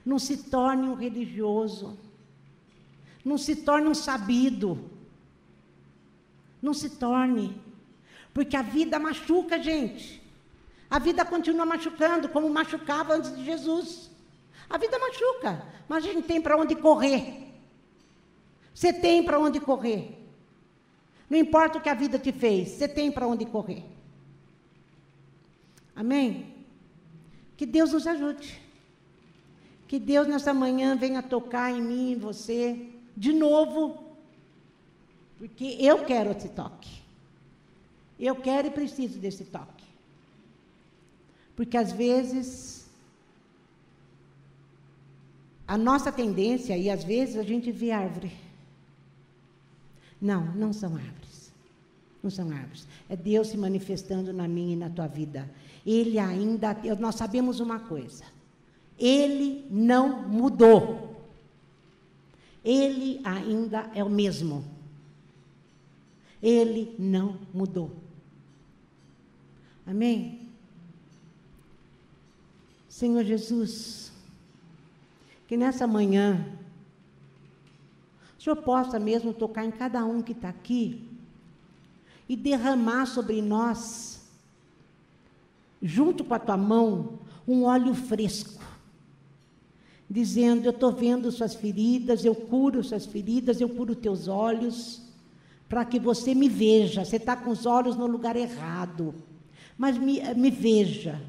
Não 0.05 0.19
se 0.19 0.37
torne 0.37 0.87
um 0.87 0.93
religioso. 0.93 1.97
Não 3.27 3.37
se 3.37 3.57
torne 3.57 3.89
um 3.89 3.93
sabido. 3.93 4.89
Não 6.61 6.73
se 6.73 6.91
torne. 6.91 7.61
Porque 8.33 8.55
a 8.55 8.61
vida 8.61 8.97
machuca, 8.97 9.61
gente. 9.61 10.23
A 10.89 10.97
vida 10.97 11.25
continua 11.25 11.65
machucando, 11.65 12.29
como 12.29 12.49
machucava 12.49 13.15
antes 13.15 13.35
de 13.35 13.43
Jesus. 13.43 14.09
A 14.69 14.77
vida 14.77 14.97
machuca, 14.97 15.61
mas 15.89 16.05
a 16.05 16.07
gente 16.07 16.25
tem 16.25 16.41
para 16.41 16.55
onde 16.55 16.73
correr. 16.73 17.53
Você 18.73 18.93
tem 18.93 19.21
para 19.21 19.37
onde 19.37 19.59
correr. 19.59 20.17
Não 21.29 21.37
importa 21.37 21.79
o 21.79 21.81
que 21.81 21.89
a 21.89 21.93
vida 21.93 22.17
te 22.17 22.31
fez, 22.31 22.69
você 22.69 22.87
tem 22.87 23.11
para 23.11 23.27
onde 23.27 23.45
correr. 23.45 23.83
Amém? 25.93 26.55
Que 27.57 27.65
Deus 27.65 27.91
nos 27.91 28.07
ajude. 28.07 28.61
Que 29.85 29.99
Deus 29.99 30.27
nessa 30.27 30.53
manhã 30.53 30.95
venha 30.95 31.21
tocar 31.21 31.71
em 31.71 31.81
mim, 31.81 32.11
em 32.13 32.17
você, 32.17 32.96
de 33.17 33.33
novo. 33.33 34.03
Porque 35.37 35.75
eu 35.79 36.05
quero 36.05 36.31
esse 36.31 36.49
toque. 36.49 37.01
Eu 38.19 38.35
quero 38.35 38.67
e 38.67 38.71
preciso 38.71 39.19
desse 39.19 39.43
toque. 39.43 39.85
Porque 41.55 41.75
às 41.75 41.91
vezes 41.91 42.87
a 45.67 45.77
nossa 45.77 46.11
tendência, 46.11 46.77
e 46.77 46.89
às 46.89 47.03
vezes 47.03 47.35
a 47.35 47.43
gente 47.43 47.71
vê 47.71 47.91
árvore. 47.91 48.31
Não, 50.21 50.45
não 50.55 50.71
são 50.71 50.95
árvores. 50.95 51.51
Não 52.23 52.31
são 52.31 52.49
árvores. 52.51 52.87
É 53.09 53.15
Deus 53.15 53.49
se 53.49 53.57
manifestando 53.57 54.31
na 54.31 54.47
minha 54.47 54.73
e 54.73 54.77
na 54.77 54.89
tua 54.89 55.07
vida. 55.07 55.49
Ele 55.85 56.17
ainda, 56.17 56.75
nós 56.97 57.15
sabemos 57.15 57.59
uma 57.59 57.79
coisa. 57.79 58.23
Ele 58.97 59.65
não 59.69 60.27
mudou. 60.27 61.16
Ele 62.67 63.21
ainda 63.23 63.89
é 63.95 64.03
o 64.03 64.09
mesmo. 64.09 64.65
Ele 66.43 66.93
não 66.99 67.39
mudou. 67.53 67.95
Amém? 69.85 70.49
Senhor 72.89 73.23
Jesus, 73.23 74.11
que 75.47 75.55
nessa 75.55 75.87
manhã, 75.87 76.45
o 78.37 78.41
Senhor 78.41 78.57
possa 78.57 78.99
mesmo 78.99 79.33
tocar 79.33 79.63
em 79.63 79.71
cada 79.71 80.03
um 80.03 80.21
que 80.21 80.33
está 80.33 80.49
aqui 80.49 81.09
e 82.27 82.35
derramar 82.35 83.05
sobre 83.05 83.41
nós, 83.41 84.27
junto 85.81 86.25
com 86.25 86.33
a 86.33 86.39
tua 86.39 86.57
mão, 86.57 87.17
um 87.47 87.63
óleo 87.63 87.93
fresco, 87.93 88.61
dizendo: 90.09 90.65
Eu 90.65 90.71
estou 90.71 90.91
vendo 90.91 91.31
suas 91.31 91.53
feridas, 91.53 92.23
eu 92.23 92.33
curo 92.33 92.83
suas 92.83 93.05
feridas, 93.05 93.59
eu 93.59 93.69
curo 93.69 93.95
teus 93.95 94.27
olhos, 94.27 95.01
para 95.67 95.83
que 95.83 95.99
você 95.99 96.33
me 96.33 96.47
veja. 96.47 97.03
Você 97.03 97.17
está 97.17 97.35
com 97.35 97.49
os 97.49 97.65
olhos 97.65 97.95
no 97.95 98.07
lugar 98.07 98.35
errado, 98.35 99.13
mas 99.77 99.97
me, 99.97 100.21
me 100.35 100.49
veja, 100.49 101.21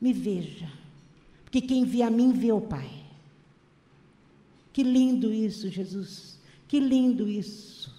me 0.00 0.12
veja, 0.12 0.68
porque 1.44 1.60
quem 1.60 1.84
vê 1.84 2.02
a 2.02 2.10
mim 2.10 2.32
vê 2.32 2.52
o 2.52 2.60
Pai. 2.60 2.90
Que 4.72 4.82
lindo 4.82 5.32
isso, 5.32 5.68
Jesus. 5.68 6.38
Que 6.66 6.80
lindo 6.80 7.28
isso. 7.28 7.94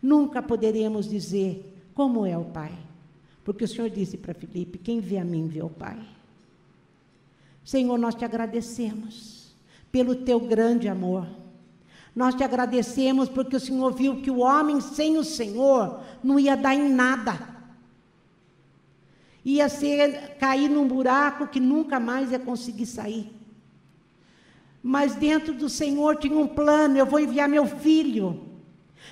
Nunca 0.00 0.40
poderemos 0.40 1.08
dizer 1.08 1.76
como 1.92 2.24
é 2.24 2.38
o 2.38 2.44
Pai, 2.44 2.72
porque 3.44 3.64
o 3.64 3.68
Senhor 3.68 3.90
disse 3.90 4.16
para 4.16 4.32
Filipe: 4.32 4.78
quem 4.78 5.00
vê 5.00 5.18
a 5.18 5.24
mim 5.24 5.48
vê 5.48 5.62
o 5.62 5.68
Pai. 5.68 5.98
Senhor, 7.64 7.98
nós 7.98 8.14
te 8.14 8.24
agradecemos 8.24 9.54
pelo 9.92 10.14
teu 10.14 10.40
grande 10.40 10.88
amor. 10.88 11.26
Nós 12.14 12.34
te 12.34 12.42
agradecemos 12.42 13.28
porque 13.28 13.56
o 13.56 13.60
Senhor 13.60 13.92
viu 13.92 14.20
que 14.20 14.30
o 14.30 14.38
homem 14.38 14.80
sem 14.80 15.16
o 15.16 15.24
Senhor 15.24 16.00
não 16.22 16.38
ia 16.38 16.56
dar 16.56 16.74
em 16.74 16.88
nada. 16.88 17.48
Ia 19.44 19.68
ser 19.68 20.36
cair 20.38 20.68
num 20.68 20.86
buraco 20.86 21.46
que 21.46 21.60
nunca 21.60 22.00
mais 22.00 22.30
ia 22.32 22.38
conseguir 22.38 22.86
sair. 22.86 23.32
Mas 24.82 25.14
dentro 25.14 25.54
do 25.54 25.68
Senhor 25.68 26.16
tinha 26.16 26.36
um 26.36 26.48
plano, 26.48 26.96
eu 26.96 27.06
vou 27.06 27.20
enviar 27.20 27.48
meu 27.48 27.66
filho. 27.66 28.48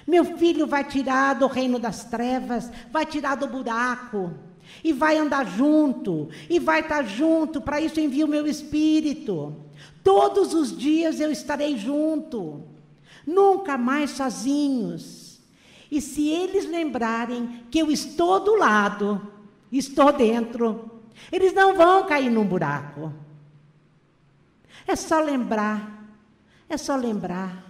Meu 0.06 0.24
filho 0.24 0.66
vai 0.66 0.84
tirar 0.84 1.34
do 1.34 1.46
reino 1.46 1.78
das 1.78 2.04
trevas, 2.04 2.70
vai 2.90 3.06
tirar 3.06 3.36
do 3.36 3.46
buraco 3.46 4.47
e 4.82 4.92
vai 4.92 5.18
andar 5.18 5.46
junto, 5.46 6.28
e 6.48 6.58
vai 6.58 6.80
estar 6.80 7.04
junto, 7.04 7.60
para 7.60 7.80
isso 7.80 8.00
envio 8.00 8.26
o 8.26 8.30
meu 8.30 8.46
espírito. 8.46 9.56
Todos 10.02 10.54
os 10.54 10.76
dias 10.76 11.20
eu 11.20 11.30
estarei 11.30 11.76
junto, 11.76 12.62
nunca 13.26 13.76
mais 13.76 14.10
sozinhos. 14.10 15.40
E 15.90 16.00
se 16.00 16.28
eles 16.28 16.66
lembrarem 16.66 17.64
que 17.70 17.78
eu 17.78 17.90
estou 17.90 18.40
do 18.40 18.56
lado, 18.56 19.20
estou 19.72 20.12
dentro, 20.12 20.90
eles 21.32 21.52
não 21.52 21.74
vão 21.74 22.06
cair 22.06 22.30
num 22.30 22.44
buraco. 22.44 23.12
É 24.86 24.96
só 24.96 25.20
lembrar, 25.20 26.06
é 26.68 26.76
só 26.76 26.96
lembrar. 26.96 27.67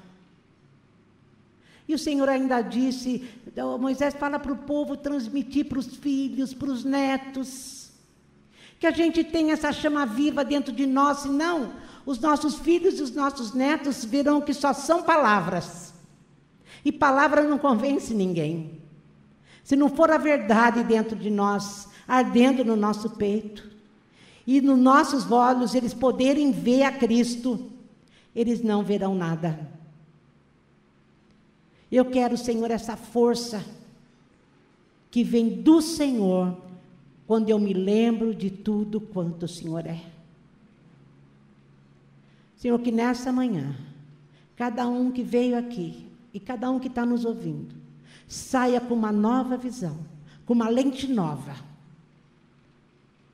E 1.89 1.95
o 1.95 1.99
Senhor 1.99 2.29
ainda 2.29 2.61
disse: 2.61 3.27
Moisés 3.81 4.15
fala 4.15 4.39
para 4.39 4.53
o 4.53 4.59
povo 4.59 4.97
transmitir 4.97 5.67
para 5.67 5.79
os 5.79 5.97
filhos, 5.97 6.53
para 6.53 6.71
os 6.71 6.85
netos, 6.85 7.91
que 8.79 8.87
a 8.87 8.91
gente 8.91 9.25
tem 9.25 9.51
essa 9.51 9.73
chama 9.73 10.05
viva 10.05 10.45
dentro 10.45 10.71
de 10.71 10.87
nós, 10.87 11.21
senão 11.21 11.73
os 12.05 12.19
nossos 12.21 12.57
filhos 12.59 12.99
e 12.99 13.03
os 13.03 13.11
nossos 13.13 13.55
netos 13.55 14.05
verão 14.05 14.41
que 14.41 14.53
só 14.53 14.73
são 14.73 15.03
palavras. 15.03 15.95
E 16.85 16.93
palavra 16.93 17.43
não 17.43 17.59
convence 17.59 18.15
ninguém. 18.15 18.81
Se 19.65 19.75
não 19.75 19.89
for 19.89 20.11
a 20.11 20.19
verdade 20.19 20.85
dentro 20.85 21.17
de 21.17 21.29
nós, 21.29 21.89
ardendo 22.07 22.65
no 22.65 22.77
nosso 22.77 23.11
peito, 23.11 23.69
e 24.47 24.61
nos 24.61 24.79
nossos 24.79 25.31
olhos 25.31 25.75
eles 25.75 25.93
poderem 25.93 26.53
ver 26.53 26.85
a 26.85 26.93
Cristo, 26.93 27.71
eles 28.35 28.63
não 28.63 28.83
verão 28.83 29.15
nada. 29.15 29.78
Eu 31.91 32.05
quero, 32.05 32.37
Senhor, 32.37 32.71
essa 32.71 32.97
força 32.97 33.65
que 35.11 35.25
vem 35.25 35.63
do 35.63 35.81
Senhor 35.81 36.57
quando 37.27 37.49
eu 37.49 37.59
me 37.59 37.73
lembro 37.73 38.35
de 38.35 38.51
tudo 38.51 39.01
quanto 39.01 39.45
o 39.45 39.49
Senhor 39.49 39.87
é. 39.87 40.03
Senhor, 42.57 42.79
que 42.81 42.93
nessa 42.93 43.33
manhã, 43.33 43.75
cada 44.57 44.87
um 44.87 45.11
que 45.11 45.23
veio 45.23 45.57
aqui 45.57 46.07
e 46.35 46.41
cada 46.41 46.71
um 46.71 46.79
que 46.79 46.89
está 46.89 47.07
nos 47.07 47.25
ouvindo, 47.25 47.75
saia 48.27 48.81
com 48.81 48.95
uma 48.95 49.13
nova 49.13 49.57
visão, 49.57 49.99
com 50.45 50.53
uma 50.53 50.69
lente 50.69 51.07
nova. 51.07 51.55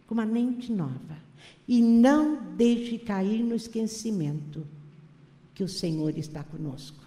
Com 0.06 0.14
uma 0.14 0.24
lente 0.24 0.70
nova. 0.70 1.24
E 1.66 1.82
não 1.82 2.36
deixe 2.52 2.98
cair 2.98 3.42
no 3.42 3.54
esquecimento 3.54 4.64
que 5.54 5.64
o 5.64 5.68
Senhor 5.68 6.16
está 6.18 6.44
conosco 6.44 7.03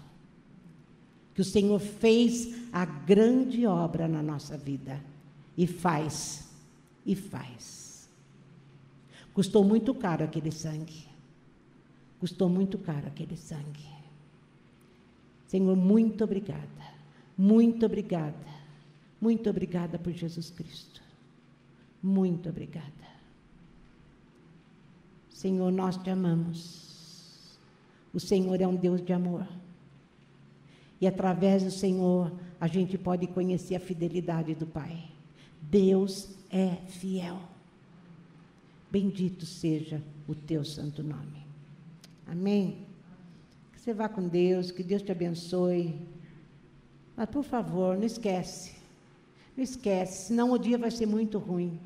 que 1.38 1.42
o 1.42 1.46
Senhor 1.46 1.78
fez 1.78 2.52
a 2.74 2.84
grande 2.84 3.64
obra 3.68 4.08
na 4.08 4.24
nossa 4.24 4.58
vida 4.58 5.00
e 5.56 5.68
faz, 5.68 6.50
e 7.06 7.16
faz. 7.16 8.10
Custou 9.36 9.64
muito 9.64 9.94
caro 9.94 10.24
aquele 10.24 10.52
sangue. 10.52 11.08
Custou 12.20 12.50
muito 12.50 12.80
caro 12.80 13.06
aquele 13.06 13.38
sangue. 13.38 13.86
Senhor, 15.46 15.76
muito 15.76 16.24
obrigada. 16.24 16.66
Muito 17.38 17.86
obrigada. 17.86 18.48
Muito 19.22 19.48
obrigada 19.48 20.00
por 20.00 20.12
Jesus 20.14 20.50
Cristo. 20.50 21.04
Muito 22.02 22.50
obrigada. 22.50 22.88
Senhor, 25.30 25.72
nós 25.72 25.98
te 25.98 26.10
amamos. 26.10 27.60
O 28.12 28.20
Senhor 28.20 28.60
é 28.60 28.68
um 28.68 28.76
Deus 28.76 29.06
de 29.06 29.14
amor. 29.14 29.46
E 31.00 31.08
através 31.08 31.64
do 31.64 31.72
Senhor, 31.72 32.32
a 32.60 32.68
gente 32.68 32.98
pode 32.98 33.28
conhecer 33.28 33.76
a 33.76 33.80
fidelidade 33.80 34.56
do 34.56 34.66
Pai. 34.66 35.06
Deus 35.62 36.30
é 36.50 36.76
fiel. 36.88 37.40
Bendito 38.90 39.46
seja 39.46 40.02
o 40.28 40.34
teu 40.34 40.64
santo 40.64 41.04
nome. 41.04 41.46
Amém? 42.26 42.86
Que 43.74 43.82
você 43.82 43.94
vá 43.94 44.10
com 44.10 44.28
Deus, 44.28 44.72
que 44.72 44.84
Deus 44.84 45.02
te 45.02 45.12
abençoe. 45.12 45.96
Mas, 47.16 47.30
por 47.30 47.44
favor, 47.44 47.98
não 47.98 48.06
esquece. 48.06 48.76
Não 49.56 49.64
esquece, 49.64 50.28
senão 50.28 50.52
o 50.52 50.58
dia 50.58 50.78
vai 50.78 50.92
ser 50.92 51.06
muito 51.06 51.38
ruim. 51.38 51.80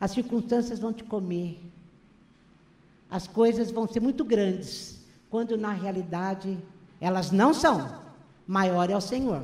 As 0.00 0.10
circunstâncias 0.10 0.78
vão 0.78 0.92
te 0.92 1.04
comer. 1.04 1.60
As 3.08 3.28
coisas 3.28 3.70
vão 3.70 3.86
ser 3.86 4.00
muito 4.00 4.24
grandes, 4.24 5.00
quando 5.30 5.56
na 5.56 5.72
realidade 5.72 6.58
elas 7.02 7.32
não 7.32 7.52
são. 7.52 7.88
Maior 8.46 8.88
é 8.88 8.96
o 8.96 9.00
Senhor. 9.00 9.42